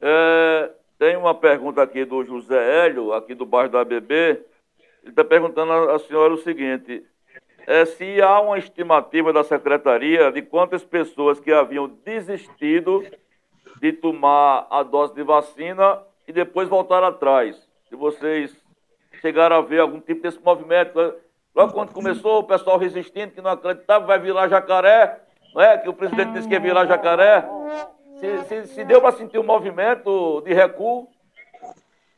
[0.00, 4.14] É, tem uma pergunta aqui do José Hélio, aqui do bairro da BB.
[4.14, 7.04] Ele está perguntando à senhora o seguinte:
[7.66, 13.04] é, se há uma estimativa da secretaria de quantas pessoas que haviam desistido
[13.80, 17.56] de tomar a dose de vacina e depois voltar atrás.
[17.88, 18.56] Se vocês
[19.20, 20.98] chegaram a ver algum tipo desse movimento.
[20.98, 21.12] Né?
[21.54, 25.20] Logo quando começou, o pessoal resistindo, que não acreditava, vai virar jacaré,
[25.54, 25.78] não é?
[25.78, 27.48] que o presidente disse que ia virar jacaré.
[28.24, 31.08] Se, se, se deu para sentir um movimento de recuo?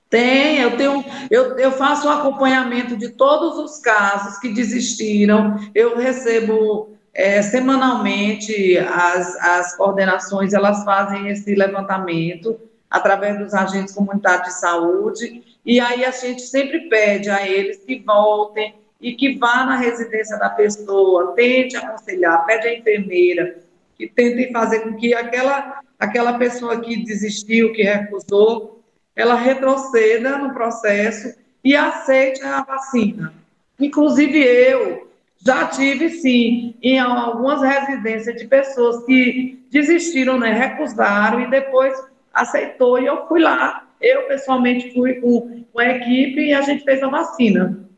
[0.08, 5.58] Tem, eu tenho, eu, eu faço o acompanhamento de todos os casos que desistiram.
[5.74, 14.46] Eu recebo é, semanalmente, as, as coordenações elas fazem esse levantamento através dos agentes comunitários
[14.46, 19.64] de saúde, e aí a gente sempre pede a eles que voltem e que vá
[19.64, 23.58] na residência da pessoa, tente aconselhar, pede à enfermeira,
[23.96, 28.82] que tentem fazer com que aquela, aquela pessoa que desistiu, que recusou,
[29.14, 31.34] ela retroceda no processo
[31.64, 33.32] e aceite a vacina.
[33.80, 35.10] Inclusive eu,
[35.44, 41.94] já tive, sim, em algumas residências de pessoas que desistiram, né, recusaram e depois
[42.32, 43.86] aceitou e eu fui lá.
[44.00, 47.88] Eu, pessoalmente, fui com, com a equipe e a gente fez a vacina.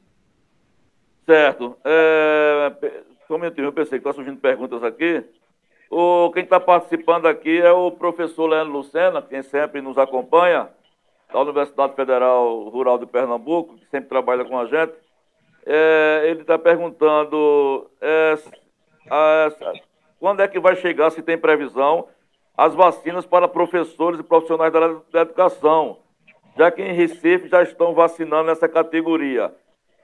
[1.26, 1.76] Certo.
[1.84, 2.72] É,
[3.26, 5.22] só um minutinho, eu pensei que estão surgindo perguntas aqui.
[5.90, 10.68] O, quem está participando aqui é o professor Leandro Lucena, quem sempre nos acompanha,
[11.32, 14.92] da Universidade Federal Rural de Pernambuco, que sempre trabalha com a gente
[15.70, 18.34] é, ele está perguntando é,
[20.18, 22.08] quando é que vai chegar, se tem previsão,
[22.56, 24.80] as vacinas para professores e profissionais da,
[25.12, 25.98] da educação,
[26.56, 29.54] já que em Recife já estão vacinando nessa categoria.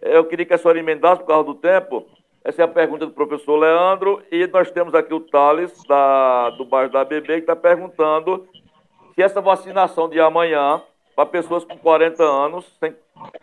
[0.02, 2.06] Eu queria que a senhora emendasse por causa do tempo.
[2.44, 4.22] Essa é a pergunta do professor Leandro.
[4.30, 8.46] E nós temos aqui o Thales, da, do bairro da BB, que está perguntando
[9.14, 10.82] se essa vacinação de amanhã,
[11.16, 12.66] para pessoas com 40 anos,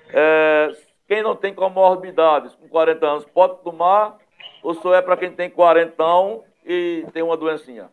[0.09, 0.71] é,
[1.07, 4.17] quem não tem comorbidades com 40 anos pode tomar
[4.61, 6.03] ou só é para quem tem 40
[6.65, 7.89] e tem uma doencinha?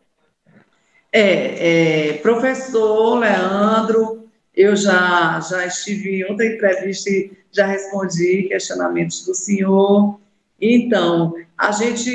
[1.11, 9.25] É, é, professor Leandro, eu já, já estive em outra entrevista e já respondi questionamentos
[9.25, 10.19] do senhor.
[10.61, 12.09] Então, a gente,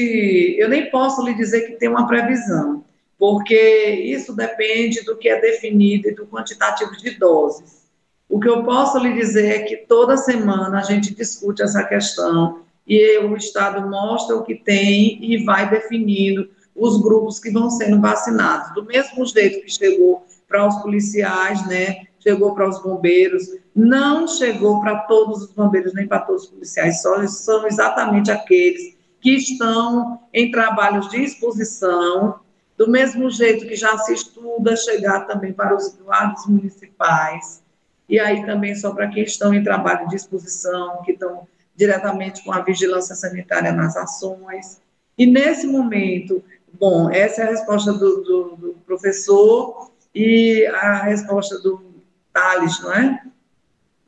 [0.58, 2.84] eu nem posso lhe dizer que tem uma previsão,
[3.18, 7.84] porque isso depende do que é definido e do quantitativo de doses.
[8.28, 12.62] O que eu posso lhe dizer é que toda semana a gente discute essa questão
[12.86, 18.00] e o Estado mostra o que tem e vai definindo os grupos que vão sendo
[18.00, 18.74] vacinados.
[18.74, 22.06] Do mesmo jeito que chegou para os policiais, né?
[22.24, 23.42] Chegou para os bombeiros,
[23.74, 28.96] não chegou para todos os bombeiros nem para todos os policiais, só são exatamente aqueles
[29.20, 32.40] que estão em trabalhos de exposição,
[32.76, 37.62] do mesmo jeito que já se estuda chegar também para os guardas municipais
[38.08, 42.52] e aí também só para quem estão em trabalho de exposição, que estão diretamente com
[42.52, 44.80] a vigilância sanitária nas ações.
[45.16, 46.42] E nesse momento,
[46.78, 51.93] bom, essa é a resposta do, do, do professor e a resposta do
[52.34, 53.22] Thales, não é?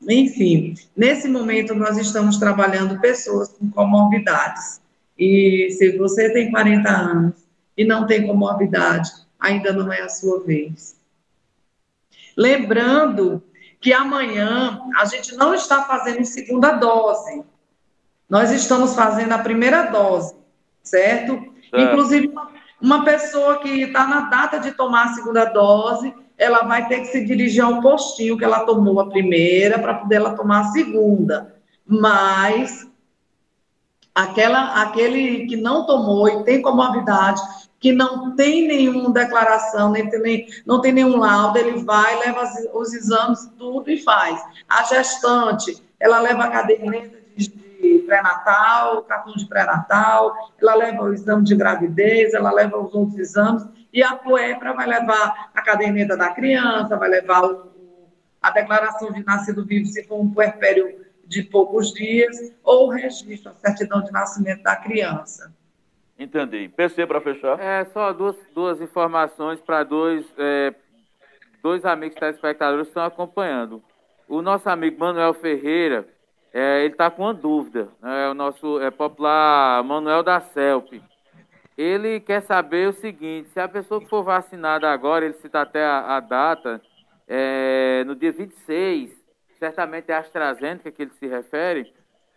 [0.07, 4.79] Enfim, nesse momento nós estamos trabalhando pessoas com comorbidades.
[5.17, 7.33] E se você tem 40 anos
[7.75, 9.09] e não tem comorbidade,
[9.39, 10.95] ainda não é a sua vez.
[12.35, 13.41] Lembrando
[13.79, 17.43] que amanhã a gente não está fazendo segunda dose.
[18.29, 20.35] Nós estamos fazendo a primeira dose,
[20.83, 21.33] certo?
[21.73, 21.81] É.
[21.81, 22.31] Inclusive,
[22.81, 27.07] uma pessoa que está na data de tomar a segunda dose, ela vai ter que
[27.07, 31.55] se dirigir ao postinho que ela tomou a primeira para poder ela tomar a segunda.
[31.85, 32.87] Mas
[34.13, 37.41] aquela, aquele que não tomou e tem comorbidade,
[37.79, 42.43] que não tem nenhuma declaração, nem tem, nem, não tem nenhum laudo, ele vai, leva
[42.73, 44.43] os exames, tudo e faz.
[44.67, 51.13] A gestante, ela leva a caderneta de, de pré-natal, cartão de pré-natal, ela leva o
[51.13, 53.63] exame de gravidez, ela leva os outros exames,
[53.97, 57.71] e a PUEPRA vai levar a caderneta da criança, vai levar o,
[58.39, 63.49] a declaração de nascido vivo, se for um puerpério de poucos dias, ou o registro,
[63.49, 65.51] a certidão de nascimento da criança.
[66.19, 66.69] Entendi.
[66.69, 67.59] PC para fechar.
[67.59, 70.75] É, só duas, duas informações para dois, é,
[71.63, 73.81] dois amigos telespectadores que estão acompanhando.
[74.29, 76.07] O nosso amigo Manuel Ferreira,
[76.53, 77.87] é, ele está com uma dúvida.
[77.99, 78.29] Né?
[78.29, 81.01] O nosso é, popular Manuel da CELP.
[81.77, 85.85] Ele quer saber o seguinte: se a pessoa que for vacinada agora, ele cita até
[85.85, 86.81] a, a data,
[87.27, 89.11] é, no dia 26,
[89.59, 91.93] certamente é a AstraZeneca que ele se refere,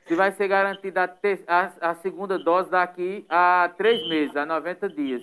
[0.07, 4.45] se vai ser garantida a, ter, a, a, segunda dose daqui a três meses, a
[4.45, 5.23] 90 dias.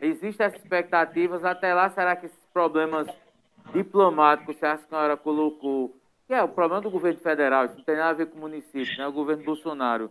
[0.00, 1.44] Existem essas expectativas.
[1.44, 3.06] Até lá, será que esses problemas
[3.74, 5.94] diplomáticos que a senhora colocou,
[6.26, 8.40] que é o problema do governo federal, isso não tem nada a ver com o
[8.40, 9.06] município, né?
[9.06, 10.10] o governo Bolsonaro,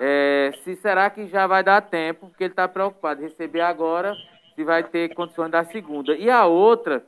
[0.00, 4.16] é, se será que já vai dar tempo, porque ele está preocupado em receber agora,
[4.54, 6.16] se vai ter condições da segunda.
[6.16, 7.04] E a outra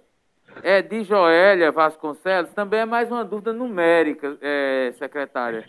[0.63, 5.65] é de Joélia Vasconcelos, também é mais uma dúvida numérica, é, secretária.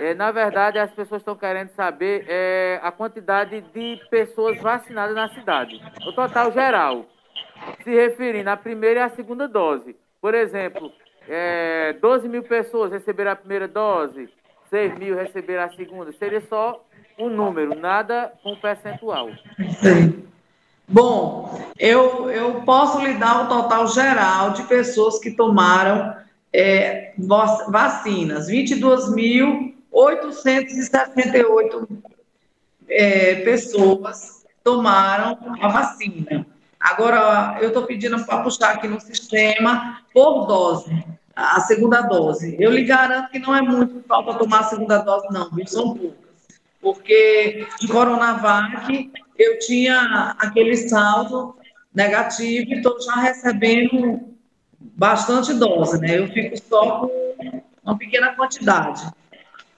[0.00, 5.28] É, na verdade, as pessoas estão querendo saber é, a quantidade de pessoas vacinadas na
[5.28, 7.06] cidade, o total geral,
[7.84, 9.94] se referindo à primeira e à segunda dose.
[10.20, 10.92] Por exemplo,
[11.28, 14.28] é, 12 mil pessoas receberam a primeira dose,
[14.70, 16.12] 6 mil receberam a segunda.
[16.12, 16.84] Seria só
[17.18, 19.30] um número, nada com percentual.
[19.80, 20.24] Sim.
[20.88, 26.14] Bom, eu, eu posso lhe dar o total geral de pessoas que tomaram
[26.52, 27.12] é,
[27.68, 28.46] vacinas.
[28.46, 31.88] 22 mil 868
[32.88, 36.46] é, pessoas tomaram a vacina.
[36.78, 41.04] Agora, eu estou pedindo para puxar aqui no sistema por dose,
[41.36, 42.56] a segunda dose.
[42.58, 45.66] Eu lhe garanto que não é muito que falta tomar a segunda dose, não, viu?
[45.66, 46.26] são poucas.
[46.80, 51.54] Porque de Coronavac eu tinha aquele saldo
[51.94, 54.20] negativo e estou já recebendo
[54.78, 56.18] bastante dose, né?
[56.18, 59.06] Eu fico só com uma pequena quantidade.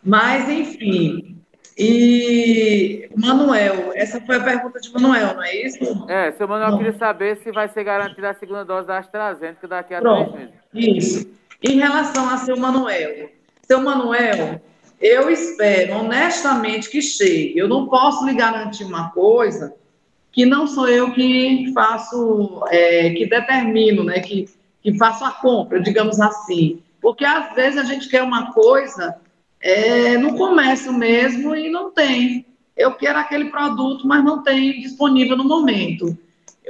[0.02, 1.36] Mas, enfim.
[1.76, 6.06] E, Manuel, essa foi a pergunta de Manuel, não é isso?
[6.08, 9.94] É, seu Manuel queria saber se vai ser garantida a segunda dose da AstraZeneca daqui
[9.94, 11.14] a Pronto, três meses.
[11.14, 11.38] Isso.
[11.62, 13.30] Em relação a seu Manuel,
[13.66, 14.60] seu Manuel,
[15.00, 17.58] eu espero honestamente que chegue.
[17.58, 19.74] Eu não posso lhe garantir uma coisa
[20.30, 24.48] que não sou eu que faço, é, que determino, né, que,
[24.80, 26.80] que faço a compra, digamos assim.
[27.00, 29.16] Porque às vezes a gente quer uma coisa
[29.60, 32.46] é, no comércio mesmo e não tem.
[32.76, 36.16] Eu quero aquele produto, mas não tem disponível no momento.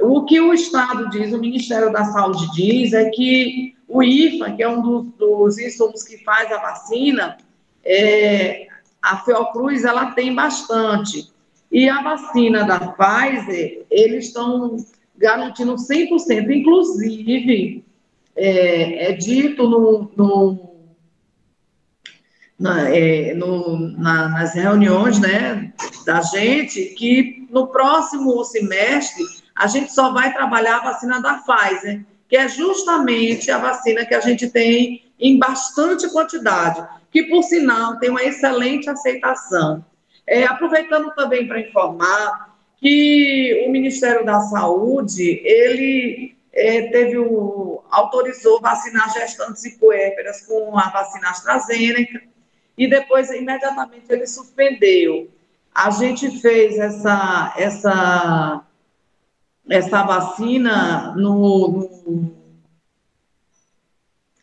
[0.01, 4.63] O que o Estado diz, o Ministério da Saúde diz, é que o IFA, que
[4.63, 7.37] é um dos, dos insumos que faz a vacina,
[7.83, 8.67] é,
[9.01, 11.31] a Fiocruz, ela tem bastante.
[11.71, 14.77] E a vacina da Pfizer, eles estão
[15.17, 16.49] garantindo 100%.
[16.51, 17.83] Inclusive,
[18.35, 20.69] é, é dito no, no
[22.59, 25.73] na, é, no, na, nas reuniões né,
[26.05, 29.23] da gente que no próximo semestre
[29.55, 34.13] a gente só vai trabalhar a vacina da Pfizer, que é justamente a vacina que
[34.13, 39.83] a gente tem em bastante quantidade, que por sinal tem uma excelente aceitação.
[40.25, 48.61] É, aproveitando também para informar que o Ministério da Saúde ele é, teve o autorizou
[48.61, 52.21] vacinar gestantes e puérperas com a vacina AstraZeneca
[52.77, 55.29] e depois imediatamente ele suspendeu.
[55.73, 58.63] A gente fez essa, essa,
[59.69, 62.31] essa vacina no, no,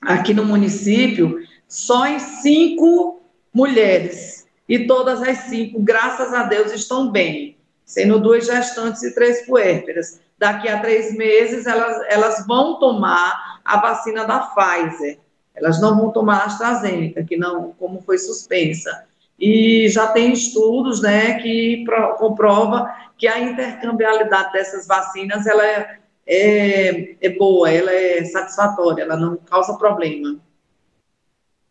[0.01, 3.20] aqui no município só em cinco
[3.53, 4.47] mulheres.
[4.69, 7.57] E todas as cinco, graças a Deus, estão bem.
[7.85, 10.20] sendo duas gestantes e três puérperas.
[10.39, 15.19] Daqui a três meses, elas, elas vão tomar a vacina da Pfizer.
[15.55, 19.07] Elas não vão tomar a AstraZeneca, que não, como foi suspensa.
[19.38, 25.98] E já tem estudos, né, que pro, comprova que a intercambiabilidade dessas vacinas, ela é,
[26.26, 30.38] é, é boa, ela é satisfatória, ela não causa problema.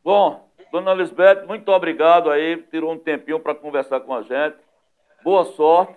[0.04, 4.58] Bom, dona Lisbeth, muito obrigado aí, tirou um tempinho para conversar com a gente.
[5.24, 5.96] Boa sorte.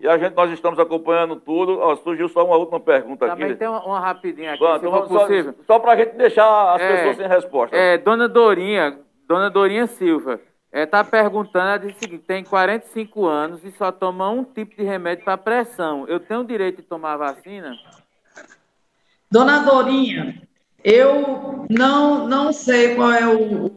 [0.00, 1.78] E a gente, nós estamos acompanhando tudo.
[1.78, 3.56] Ó, surgiu só uma última pergunta Também aqui.
[3.56, 5.54] tem uma, uma rapidinha aqui, Bom, se então for só, possível.
[5.64, 7.76] Só para a gente deixar as É, pessoas sem resposta.
[7.76, 10.40] É, dona Dorinha, dona Dorinha Silva,
[10.74, 14.82] é, tá perguntando, diz o seguinte, tem 45 anos e só toma um tipo de
[14.82, 16.04] remédio para pressão.
[16.08, 17.78] Eu tenho o direito de tomar vacina?
[19.30, 20.42] Dona Dorinha,
[20.82, 23.72] eu não, não sei qual é o, o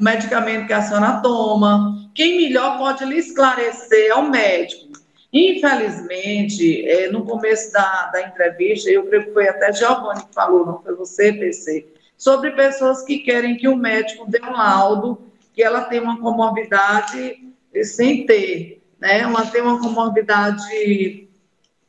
[0.00, 2.10] medicamento que a senhora toma.
[2.12, 4.90] Quem melhor pode lhe esclarecer é o médico.
[5.32, 10.66] Infelizmente, é, no começo da, da entrevista, eu creio que foi até Giovanni que falou,
[10.66, 11.86] não foi você, PC,
[12.16, 17.52] sobre pessoas que querem que o médico dê um laudo que ela tem uma comorbidade
[17.82, 19.20] sem ter, né?
[19.20, 21.28] Ela tem uma comorbidade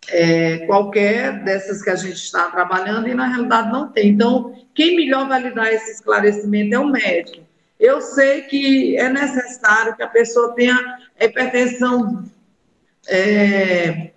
[0.09, 4.09] é, qualquer dessas que a gente está trabalhando e na realidade não tem.
[4.09, 7.43] Então, quem melhor vai lhe dar esse esclarecimento é o médico.
[7.79, 12.23] Eu sei que é necessário que a pessoa tenha hipertensão.
[13.07, 14.11] é,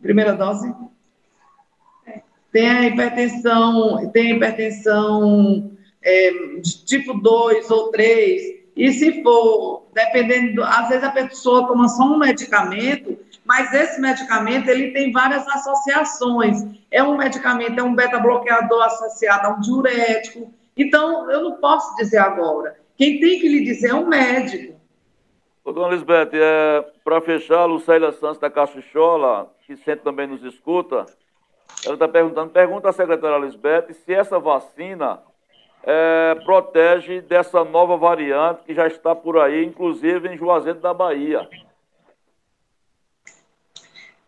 [0.00, 0.72] primeira dose?
[2.52, 5.77] Tem a hipertensão, tem hipertensão
[6.08, 8.58] é, tipo 2 ou 3.
[8.76, 14.00] E se for, dependendo, do- às vezes a pessoa toma só um medicamento, mas esse
[14.00, 16.64] medicamento ele tem várias associações.
[16.90, 20.52] É um medicamento, é um beta-bloqueador associado a um diurético.
[20.76, 22.76] Então, eu não posso dizer agora.
[22.96, 24.78] Quem tem que lhe dizer é um médico.
[25.64, 30.42] Ô, dona Lisbeth, é, para fechar, a Lucélia Santos da Cachuchola, que sempre também nos
[30.44, 31.04] escuta,
[31.84, 35.20] ela está perguntando, pergunta à secretária Lisbeth se essa vacina
[35.82, 41.48] é, protege dessa nova variante que já está por aí, inclusive em Juazeiro da Bahia.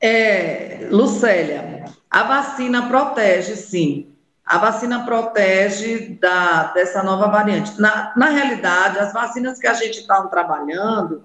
[0.00, 4.16] É, Lucélia, a vacina protege, sim.
[4.44, 7.80] A vacina protege da, dessa nova variante.
[7.80, 11.22] Na, na realidade, as vacinas que a gente está trabalhando,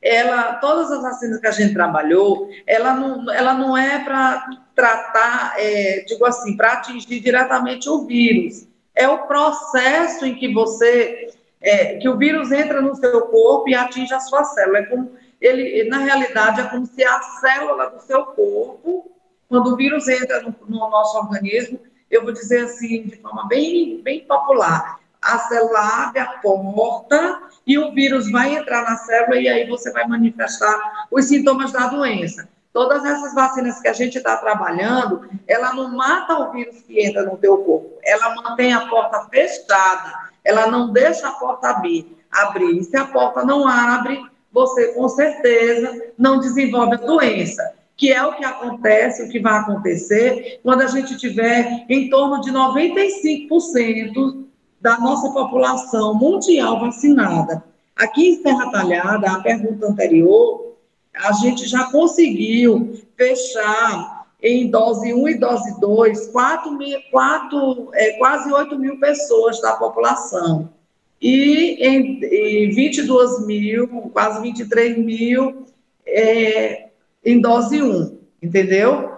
[0.00, 5.54] ela, todas as vacinas que a gente trabalhou, ela não, ela não é para tratar,
[5.58, 8.66] é, digo assim, para atingir diretamente o vírus.
[8.94, 13.74] É o processo em que você, é, que o vírus entra no seu corpo e
[13.74, 14.78] atinge a sua célula.
[14.78, 19.10] É como ele, na realidade, é como se a célula do seu corpo,
[19.48, 24.00] quando o vírus entra no, no nosso organismo, eu vou dizer assim, de forma bem,
[24.02, 29.48] bem popular, a célula abre a porta e o vírus vai entrar na célula e
[29.48, 32.48] aí você vai manifestar os sintomas da doença.
[32.72, 37.22] Todas essas vacinas que a gente está trabalhando, ela não mata o vírus que entra
[37.22, 42.16] no teu corpo, ela mantém a porta fechada, ela não deixa a porta abrir.
[42.30, 42.78] abrir.
[42.78, 48.24] E se a porta não abre, você com certeza não desenvolve a doença, que é
[48.24, 54.46] o que acontece, o que vai acontecer quando a gente tiver em torno de 95%
[54.80, 57.62] da nossa população mundial vacinada.
[57.94, 60.71] Aqui em Serra Talhada, a pergunta anterior,
[61.14, 68.12] a gente já conseguiu fechar em dose 1 e dose 2 4 mil, 4, é,
[68.18, 70.72] quase 8 mil pessoas da população.
[71.20, 75.66] E em, em 22 mil, quase 23 mil
[76.04, 76.88] é,
[77.24, 79.12] em dose 1, entendeu?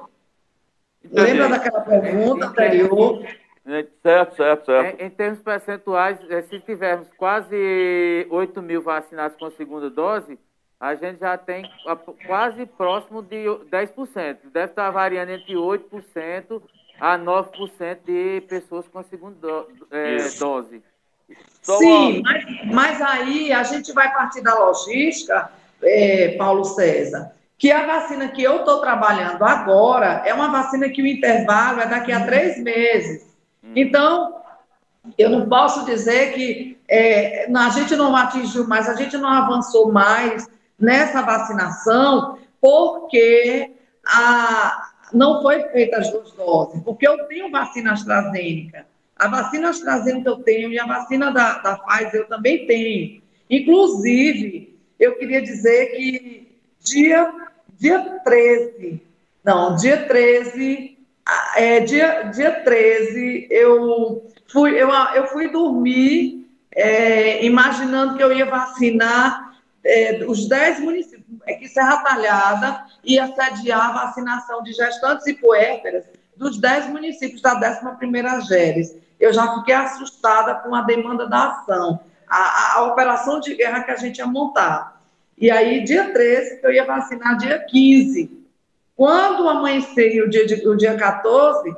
[1.10, 3.24] Lembra daquela pergunta anterior?
[4.02, 5.00] Certo, certo, certo.
[5.00, 6.18] Em, em termos percentuais,
[6.50, 10.38] se tivermos quase 8 mil vacinados com a segunda dose,
[10.84, 11.64] a gente já tem
[12.26, 14.36] quase próximo de 10%.
[14.52, 16.60] Deve estar variando entre 8%
[17.00, 19.66] a 9% de pessoas com a segunda do-
[20.16, 20.40] Isso.
[20.40, 20.82] dose.
[21.62, 25.50] Só Sim, mas, mas aí a gente vai partir da logística,
[25.82, 31.00] é, Paulo César, que a vacina que eu estou trabalhando agora é uma vacina que
[31.00, 33.34] o intervalo é daqui a três meses.
[33.74, 34.36] Então,
[35.16, 39.90] eu não posso dizer que é, a gente não atingiu mais, a gente não avançou
[39.90, 40.46] mais
[40.78, 43.72] nessa vacinação, porque
[44.06, 48.86] a, não foi feita as duas doses, porque eu tenho vacina AstraZeneca.
[49.16, 53.22] A vacina AstraZeneca eu tenho e a vacina da, da Pfizer eu também tenho.
[53.48, 56.48] Inclusive, eu queria dizer que
[56.80, 57.32] dia,
[57.78, 59.00] dia 13,
[59.44, 67.44] não, dia 13, ah, é, dia, dia 13, eu fui, eu, eu fui dormir é,
[67.44, 69.43] imaginando que eu ia vacinar
[69.84, 75.34] é, os 10 municípios, é que Serra Talhada ia sediar a vacinação de gestantes e
[75.34, 76.04] puérperas
[76.36, 78.96] dos 10 municípios da 11ª GERES.
[79.20, 83.82] Eu já fiquei assustada com a demanda da ação, a, a, a, operação de guerra
[83.82, 85.00] que a gente ia montar.
[85.36, 88.44] E aí, dia 13, eu ia vacinar dia 15.
[88.96, 91.76] Quando amanheceu o dia, o dia 14,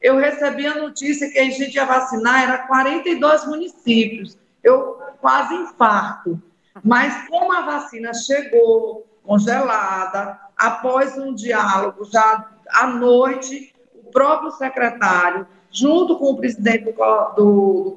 [0.00, 4.38] eu recebi a notícia que a gente ia vacinar, era 42 municípios.
[4.62, 6.40] Eu quase infarto.
[6.84, 15.46] Mas como a vacina chegou congelada, após um diálogo já à noite, o próprio secretário,
[15.70, 16.92] junto com o presidente do,
[17.36, 17.96] do,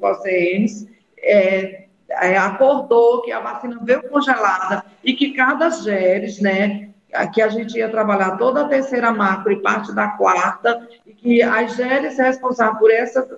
[1.18, 6.90] é, é, acordou que a vacina veio congelada e que cada GERES, né,
[7.32, 11.42] que a gente ia trabalhar toda a terceira macro e parte da quarta, e que
[11.42, 12.90] as GERES responsáveis por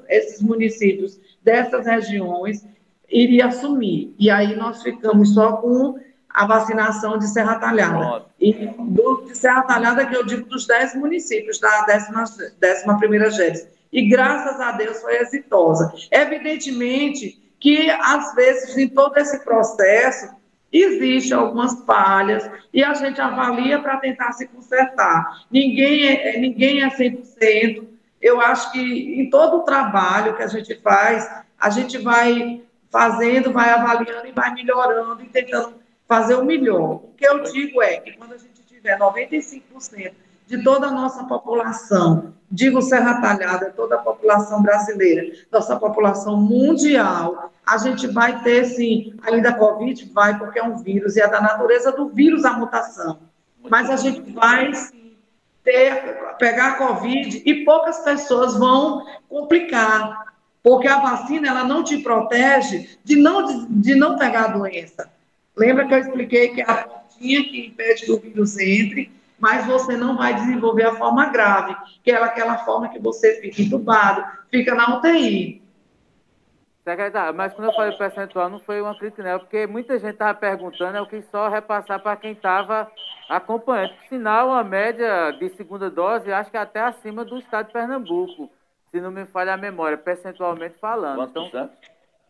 [0.09, 2.67] esses municípios dessas regiões
[3.11, 4.15] iria assumir.
[4.19, 8.27] E aí nós ficamos só com a vacinação de Serra Talhada.
[8.39, 13.69] E do, de Serra Talhada, que eu digo dos 10 municípios da 11 primeira GERES.
[13.93, 15.93] E graças a Deus foi exitosa.
[16.11, 20.37] Evidentemente que, às vezes, em todo esse processo,
[20.73, 25.47] Existem algumas falhas e a gente avalia para tentar se consertar.
[25.51, 27.85] Ninguém é, é ninguém é 100%.
[28.21, 33.53] Eu acho que em todo o trabalho que a gente faz, a gente vai fazendo,
[33.53, 35.75] vai avaliando e vai melhorando e tentando
[36.07, 36.95] fazer o melhor.
[36.95, 40.13] O que eu digo é que quando a gente tiver 95%
[40.47, 47.51] de toda a nossa população, digo Serra Talhada, toda a população brasileira, nossa população mundial,
[47.65, 51.41] a gente vai ter, sim, ainda Covid, vai, porque é um vírus, e é da
[51.41, 53.19] natureza do vírus a mutação.
[53.69, 55.17] Mas a gente vai, sim,
[55.65, 60.36] ter, pegar a Covid e poucas pessoas vão complicar,
[60.67, 65.09] porque a vacina, ela não te protege de não, de, não pegar a doença.
[65.57, 69.65] Lembra que eu expliquei que é a portinha que impede que o vírus entre, mas
[69.65, 74.25] você não vai desenvolver a forma grave, que é aquela forma que você fica entubado,
[74.51, 75.63] fica na UTI.
[76.83, 80.37] Secretário, mas quando eu falei percentual, não foi uma crítica, não, porque muita gente estava
[80.37, 82.91] perguntando, eu quis só repassar para quem estava
[83.29, 83.95] acompanhando.
[84.09, 88.51] Sinal, uma média de segunda dose, acho que até acima do estado de Pernambuco,
[88.91, 91.17] se não me falha a memória, percentualmente falando.
[91.17, 91.71] Quanto então,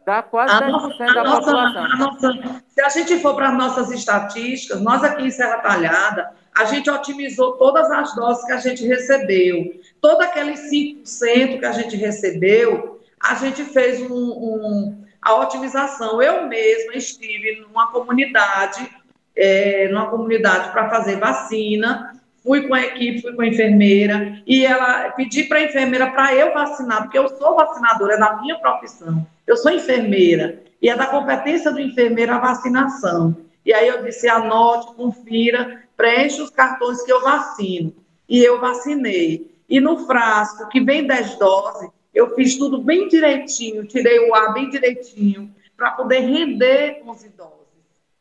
[0.04, 1.84] dá quase a 10% nossa, da nossa, população.
[1.84, 6.32] A nossa, se a gente for para as nossas estatísticas, nós aqui em Serra Talhada,
[6.56, 9.78] a gente otimizou todas as doses que a gente recebeu.
[10.00, 16.22] Todo aqueles 5% que a gente recebeu, a gente fez um, um, a otimização.
[16.22, 18.88] Eu mesma estive numa comunidade,
[19.34, 22.15] é, numa comunidade para fazer vacina,
[22.46, 26.32] fui com a equipe, fui com a enfermeira, e ela pedi para a enfermeira para
[26.32, 29.26] eu vacinar, porque eu sou vacinadora, é da minha profissão.
[29.44, 33.36] Eu sou enfermeira, e é da competência do enfermeiro a vacinação.
[33.64, 37.92] E aí eu disse, anote, confira, preenche os cartões que eu vacino.
[38.28, 39.50] E eu vacinei.
[39.68, 44.54] E no frasco, que vem 10 doses, eu fiz tudo bem direitinho, tirei o ar
[44.54, 47.66] bem direitinho, para poder render com os idosos.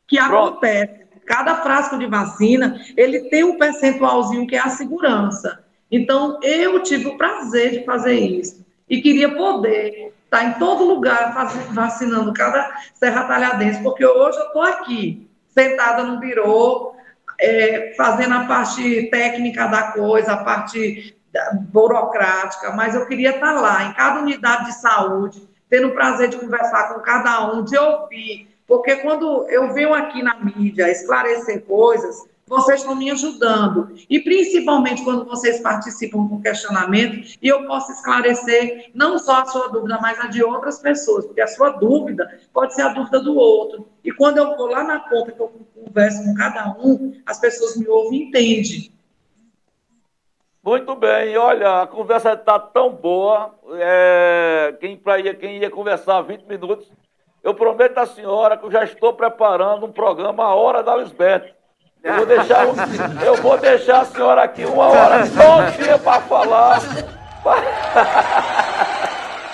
[0.07, 0.33] Que Pronto.
[0.33, 5.63] acontece, cada frasco de vacina, ele tem um percentualzinho que é a segurança.
[5.91, 8.65] Então, eu tive o prazer de fazer isso.
[8.89, 11.33] E queria poder estar em todo lugar
[11.71, 16.93] vacinando cada serra talhadense, porque hoje eu estou aqui, sentada no birô,
[17.39, 21.15] é, fazendo a parte técnica da coisa, a parte
[21.71, 26.37] burocrática, mas eu queria estar lá, em cada unidade de saúde, tendo o prazer de
[26.37, 32.27] conversar com cada um, de ouvir, porque quando eu venho aqui na mídia esclarecer coisas,
[32.47, 33.95] vocês estão me ajudando.
[34.09, 39.67] E principalmente quando vocês participam com questionamento, e eu posso esclarecer não só a sua
[39.69, 43.35] dúvida, mas a de outras pessoas, porque a sua dúvida pode ser a dúvida do
[43.35, 43.87] outro.
[44.03, 47.75] E quando eu vou lá na ponta, que eu converso com cada um, as pessoas
[47.77, 48.91] me ouvem e entendem.
[50.63, 53.53] Muito bem, olha, a conversa está tão boa.
[53.73, 56.91] É, quem, pra, quem ia conversar 20 minutos,
[57.45, 61.53] eu prometo à senhora que eu já estou preparando um programa A Hora da Lisbeth.
[62.03, 62.65] Eu vou deixar,
[63.23, 66.81] eu vou deixar a senhora aqui uma hora todinha para falar.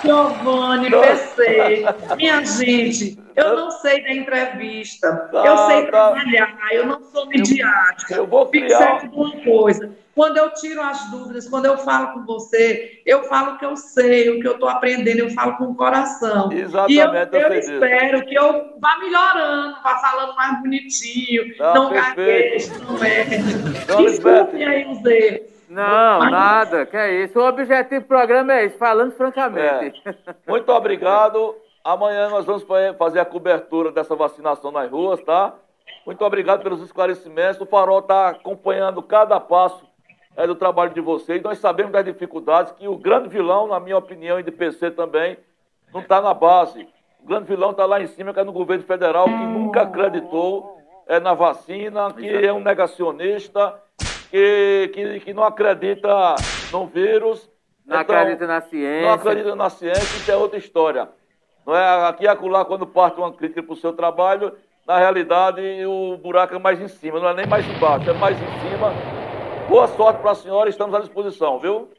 [0.02, 1.84] Giovanni, PC,
[2.16, 5.88] minha gente, eu não sei da entrevista, tá, eu sei tá.
[5.88, 8.14] trabalhar, eu não sou midiática.
[8.14, 9.00] Eu, eu vou criar...
[9.00, 13.54] Fique uma coisa, quando eu tiro as dúvidas, quando eu falo com você, eu falo
[13.54, 16.52] o que eu sei, o que eu estou aprendendo, eu falo com o coração.
[16.52, 21.92] Exatamente, e eu, eu espero que eu vá melhorando, vá falando mais bonitinho, tá, não
[21.92, 23.24] gagueje, não é.
[23.24, 25.51] Desculpe aí os erros.
[25.72, 26.30] Não, Mas...
[26.30, 27.40] nada, que é isso.
[27.40, 30.02] O objetivo do programa é esse, falando francamente.
[30.04, 30.14] É.
[30.46, 31.56] Muito obrigado.
[31.82, 32.64] Amanhã nós vamos
[32.98, 35.54] fazer a cobertura dessa vacinação nas ruas, tá?
[36.04, 37.58] Muito obrigado pelos esclarecimentos.
[37.60, 39.82] O Farol está acompanhando cada passo
[40.36, 41.42] é, do trabalho de vocês.
[41.42, 45.38] Nós sabemos das dificuldades, que o grande vilão, na minha opinião, e de PC também,
[45.92, 46.86] não está na base.
[47.18, 50.78] O grande vilão está lá em cima, que é no governo federal, que nunca acreditou
[51.06, 53.81] é, na vacina, que é um negacionista,
[54.32, 56.34] que, que, que não acredita
[56.72, 57.50] no vírus.
[57.84, 59.02] Não então, acredita na ciência.
[59.02, 61.08] Não acredita na ciência, isso é outra história.
[61.66, 64.54] Não é aqui e acolá, quando parte uma crítica para o seu trabalho,
[64.86, 68.36] na realidade o buraco é mais em cima, não é nem mais embaixo, é mais
[68.40, 68.92] em cima.
[69.68, 71.90] Boa sorte para a senhora, estamos à disposição, viu?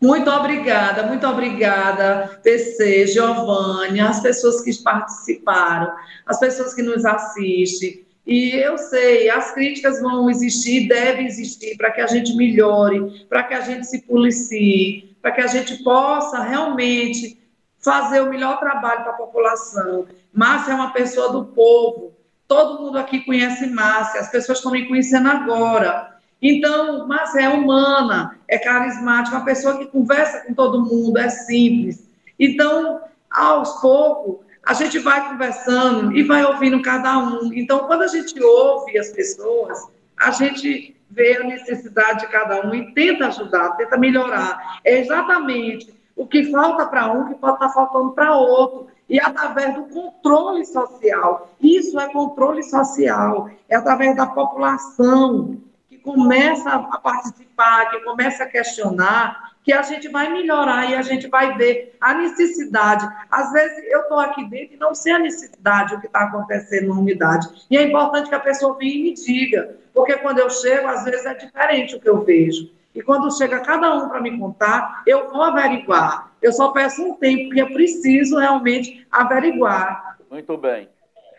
[0.00, 5.92] Muito obrigada, muito obrigada, PC, Giovanni, as pessoas que participaram,
[6.26, 8.07] as pessoas que nos assistem.
[8.28, 13.42] E eu sei, as críticas vão existir, devem existir, para que a gente melhore, para
[13.42, 17.40] que a gente se policie, para que a gente possa realmente
[17.82, 20.06] fazer o melhor trabalho para a população.
[20.30, 22.12] Márcia é uma pessoa do povo.
[22.46, 26.18] Todo mundo aqui conhece Márcia, as pessoas estão me conhecendo agora.
[26.42, 32.06] Então, Márcia é humana, é carismática, uma pessoa que conversa com todo mundo, é simples.
[32.38, 33.00] Então,
[33.30, 37.50] aos poucos, a gente vai conversando e vai ouvindo cada um.
[37.54, 42.74] Então, quando a gente ouve as pessoas, a gente vê a necessidade de cada um
[42.74, 44.78] e tenta ajudar, tenta melhorar.
[44.84, 48.88] É exatamente o que falta para um que pode estar tá faltando para outro.
[49.08, 51.50] E através do controle social.
[51.58, 53.48] Isso é controle social.
[53.70, 55.56] É através da população
[55.88, 61.02] que começa a participar, que começa a questionar, que a gente vai melhorar e a
[61.02, 63.06] gente vai ver a necessidade.
[63.30, 66.88] Às vezes eu estou aqui dentro e não sei a necessidade, o que está acontecendo
[66.88, 67.46] na unidade.
[67.70, 71.04] E é importante que a pessoa venha e me diga, porque quando eu chego, às
[71.04, 72.70] vezes é diferente o que eu vejo.
[72.94, 76.32] E quando chega cada um para me contar, eu vou averiguar.
[76.40, 80.16] Eu só peço um tempo, porque eu preciso realmente averiguar.
[80.30, 80.88] Muito bem.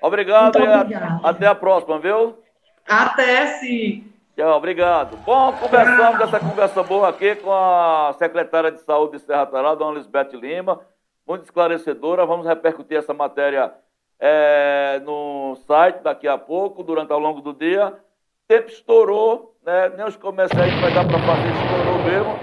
[0.03, 0.93] Obrigado, e
[1.23, 2.37] até a próxima, viu?
[2.87, 4.08] Até sim.
[4.39, 5.17] Tchau, obrigado.
[5.25, 9.97] Bom, conversamos essa conversa boa aqui com a secretária de Saúde de Serra Talhada, dona
[9.97, 10.79] Lisbeth Lima,
[11.27, 12.25] muito esclarecedora.
[12.25, 13.73] Vamos repercutir essa matéria
[14.17, 17.93] é, no site daqui a pouco, durante ao longo do dia.
[18.47, 19.89] Tempo estourou, né?
[19.97, 22.39] Nem os comerciais vai dar para fazer, estourou mesmo.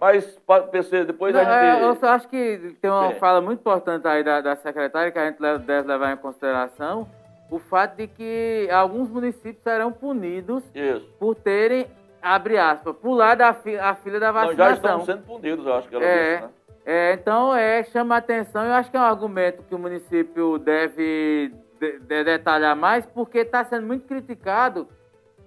[0.00, 0.40] Mas,
[0.70, 1.82] PC, depois Não, a gente.
[1.82, 3.18] É, eu só acho que tem uma Sim.
[3.18, 7.08] fala muito importante aí da, da secretária que a gente deve levar em consideração.
[7.52, 11.06] O fato de que alguns municípios serão punidos Isso.
[11.18, 11.86] por terem,
[12.22, 14.56] abre aspas, pulado a, fi, a fila da vacinação.
[14.58, 16.50] Não, já estão sendo punidos, eu acho que ela é, disse, né?
[16.84, 18.64] É, então, é, chama atenção.
[18.64, 23.38] Eu acho que é um argumento que o município deve de, de detalhar mais, porque
[23.38, 24.88] está sendo muito criticado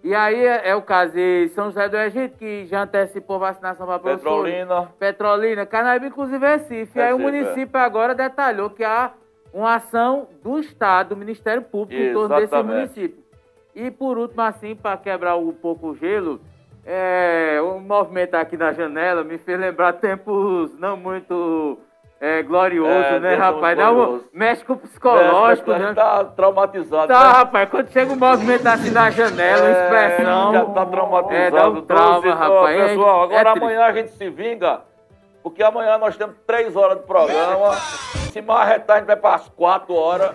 [0.06, 3.88] e aí é, é, o caso de São José do Egito, que já antecipou vacinação
[3.88, 3.98] para.
[3.98, 4.94] Petrolina.
[5.00, 6.76] Petrolina, Canaíba, inclusive Recife.
[6.76, 7.02] Recife.
[7.02, 7.82] Aí o município é.
[7.82, 9.14] agora detalhou que há
[9.56, 13.24] uma ação do Estado, do Ministério Público, em torno desse município.
[13.74, 16.42] E por último, assim, para quebrar um pouco o gelo,
[16.86, 21.80] é, o movimento aqui na janela me fez lembrar tempos não muito
[22.20, 23.78] é glorioso, é, né, rapaz?
[23.78, 25.94] Dá um, mexe com o psicológico, mexe, né?
[25.94, 27.08] Tá traumatizado.
[27.08, 27.34] Tá, né?
[27.38, 27.70] rapaz.
[27.70, 30.54] Quando chega um movimento assim na janela, é, expressão.
[30.54, 31.36] Já tá traumatizado.
[31.36, 32.78] É, dá um trauma, rapaz.
[32.78, 34.82] É, pessoal, agora é amanhã a gente se vinga,
[35.46, 37.76] porque amanhã nós temos três horas de programa.
[38.34, 40.32] Se marretar, a gente vai para as quatro horas.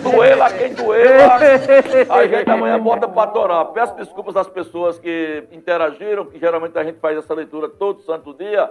[0.00, 1.38] Doela quem doela.
[2.08, 3.64] A gente amanhã bota para torar.
[3.72, 8.32] Peço desculpas às pessoas que interagiram, que geralmente a gente faz essa leitura todo santo
[8.32, 8.70] dia.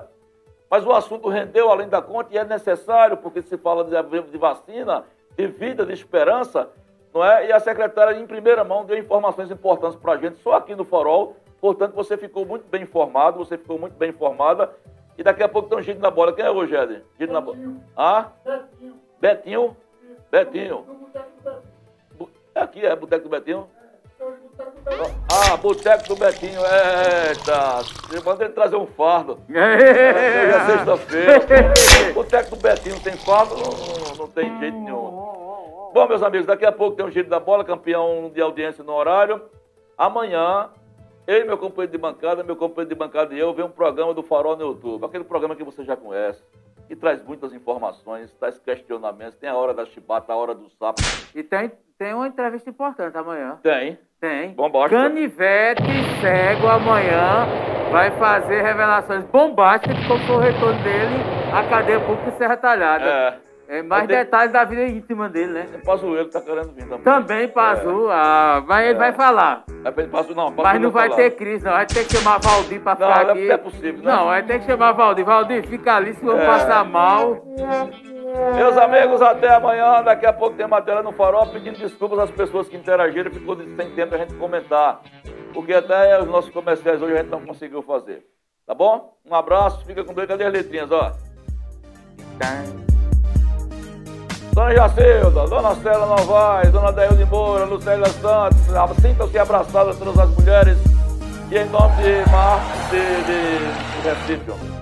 [0.71, 5.03] Mas o assunto rendeu além da conta e é necessário, porque se fala de vacina,
[5.37, 6.69] de vida, de esperança,
[7.13, 7.47] não é?
[7.47, 10.85] E a secretária, em primeira mão, deu informações importantes para a gente, só aqui no
[10.85, 11.35] Farol.
[11.59, 14.71] Portanto, você ficou muito bem informado, você ficou muito bem informada.
[15.17, 16.33] E daqui a pouco tem um giro na bola.
[16.33, 17.03] Quem é hoje, Ed?
[17.19, 17.57] Giro na bola.
[17.95, 18.31] Ah?
[18.43, 18.95] Betinho.
[19.21, 19.77] Betinho?
[20.31, 20.85] Betinho.
[22.55, 23.67] Aqui é Boteco do Betinho?
[25.31, 27.81] Ah, Boteco do Betinho, eita.
[28.23, 29.39] Manda ele trazer um fardo.
[29.49, 31.73] É, hoje é sexta-feira.
[32.13, 33.55] Boteco do Betinho tem fardo?
[33.55, 35.33] Não, não tem jeito nenhum.
[35.93, 38.93] Bom, meus amigos, daqui a pouco tem um giro da bola, campeão de audiência no
[38.93, 39.41] horário.
[39.97, 40.69] Amanhã,
[41.25, 44.13] eu e meu companheiro de bancada, meu companheiro de bancada e eu, vem um programa
[44.13, 45.05] do Farol no YouTube.
[45.05, 46.43] Aquele programa que você já conhece
[46.87, 51.01] que traz muitas informações, traz questionamentos, tem a hora da chibata, a hora do sapo.
[51.33, 53.57] E tem, tem uma entrevista importante amanhã.
[53.63, 53.97] Tem.
[54.19, 54.53] Tem.
[54.53, 55.01] Bombástica.
[55.01, 55.81] Canivete
[56.21, 57.45] Cego amanhã
[57.91, 61.15] vai fazer revelações bombásticas foi o retorno dele
[61.53, 63.05] à cadeia pública de Serra Talhada.
[63.05, 63.52] É.
[63.67, 65.67] É, mais detalhes da vida íntima dele, né?
[65.85, 67.03] Pazuello tá querendo vir também.
[67.03, 68.13] Também Pazu, é.
[68.13, 68.97] ah, mas ele é.
[68.97, 69.63] vai falar.
[69.85, 71.21] É, Pazu, não, Pazu mas não vai falar.
[71.21, 71.71] ter crise, não.
[71.71, 73.47] Vai ter que chamar Valdir pra ficar não, aqui.
[73.47, 74.11] Não, é possível, né?
[74.11, 75.25] Não, vai ter que chamar Valdir.
[75.25, 76.45] Valdir, fica ali, se eu é.
[76.45, 77.41] passar mal.
[78.55, 80.03] Meus amigos, até amanhã.
[80.03, 83.91] Daqui a pouco tem matéria no farol pedindo desculpas às pessoas que interagiram ficou sem
[83.91, 85.01] tempo a gente comentar.
[85.53, 88.25] Porque até os nossos comerciais hoje a gente não conseguiu fazer.
[88.65, 89.17] Tá bom?
[89.25, 90.27] Um abraço, fica com Deus.
[90.27, 91.11] Cadê as letrinhas, ó?
[94.53, 98.59] Dona Jacilda, Dona Célia Novaes, Dona Deilde Moura, Lucélia Santos,
[99.01, 100.77] sintam-se abraçadas todas as mulheres
[101.49, 104.73] e em nome de Marcos de, de, de Recife.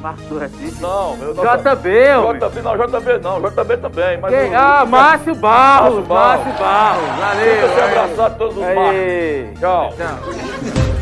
[0.00, 0.80] Marcos do Recife?
[0.80, 2.40] Não, meu JB, homem.
[2.40, 4.18] JB não, JB não, JB também.
[4.18, 4.54] Mas Quem?
[4.54, 6.46] Ah, Márcio Barros, Márcio Barros.
[6.46, 7.18] Márcio Barros.
[7.18, 7.54] Valeu.
[7.54, 8.00] Sintam-se valeu.
[8.00, 8.62] abraçados todos os.
[8.62, 9.60] Marcos.
[9.60, 9.92] Tchau.
[9.96, 11.01] Tchau.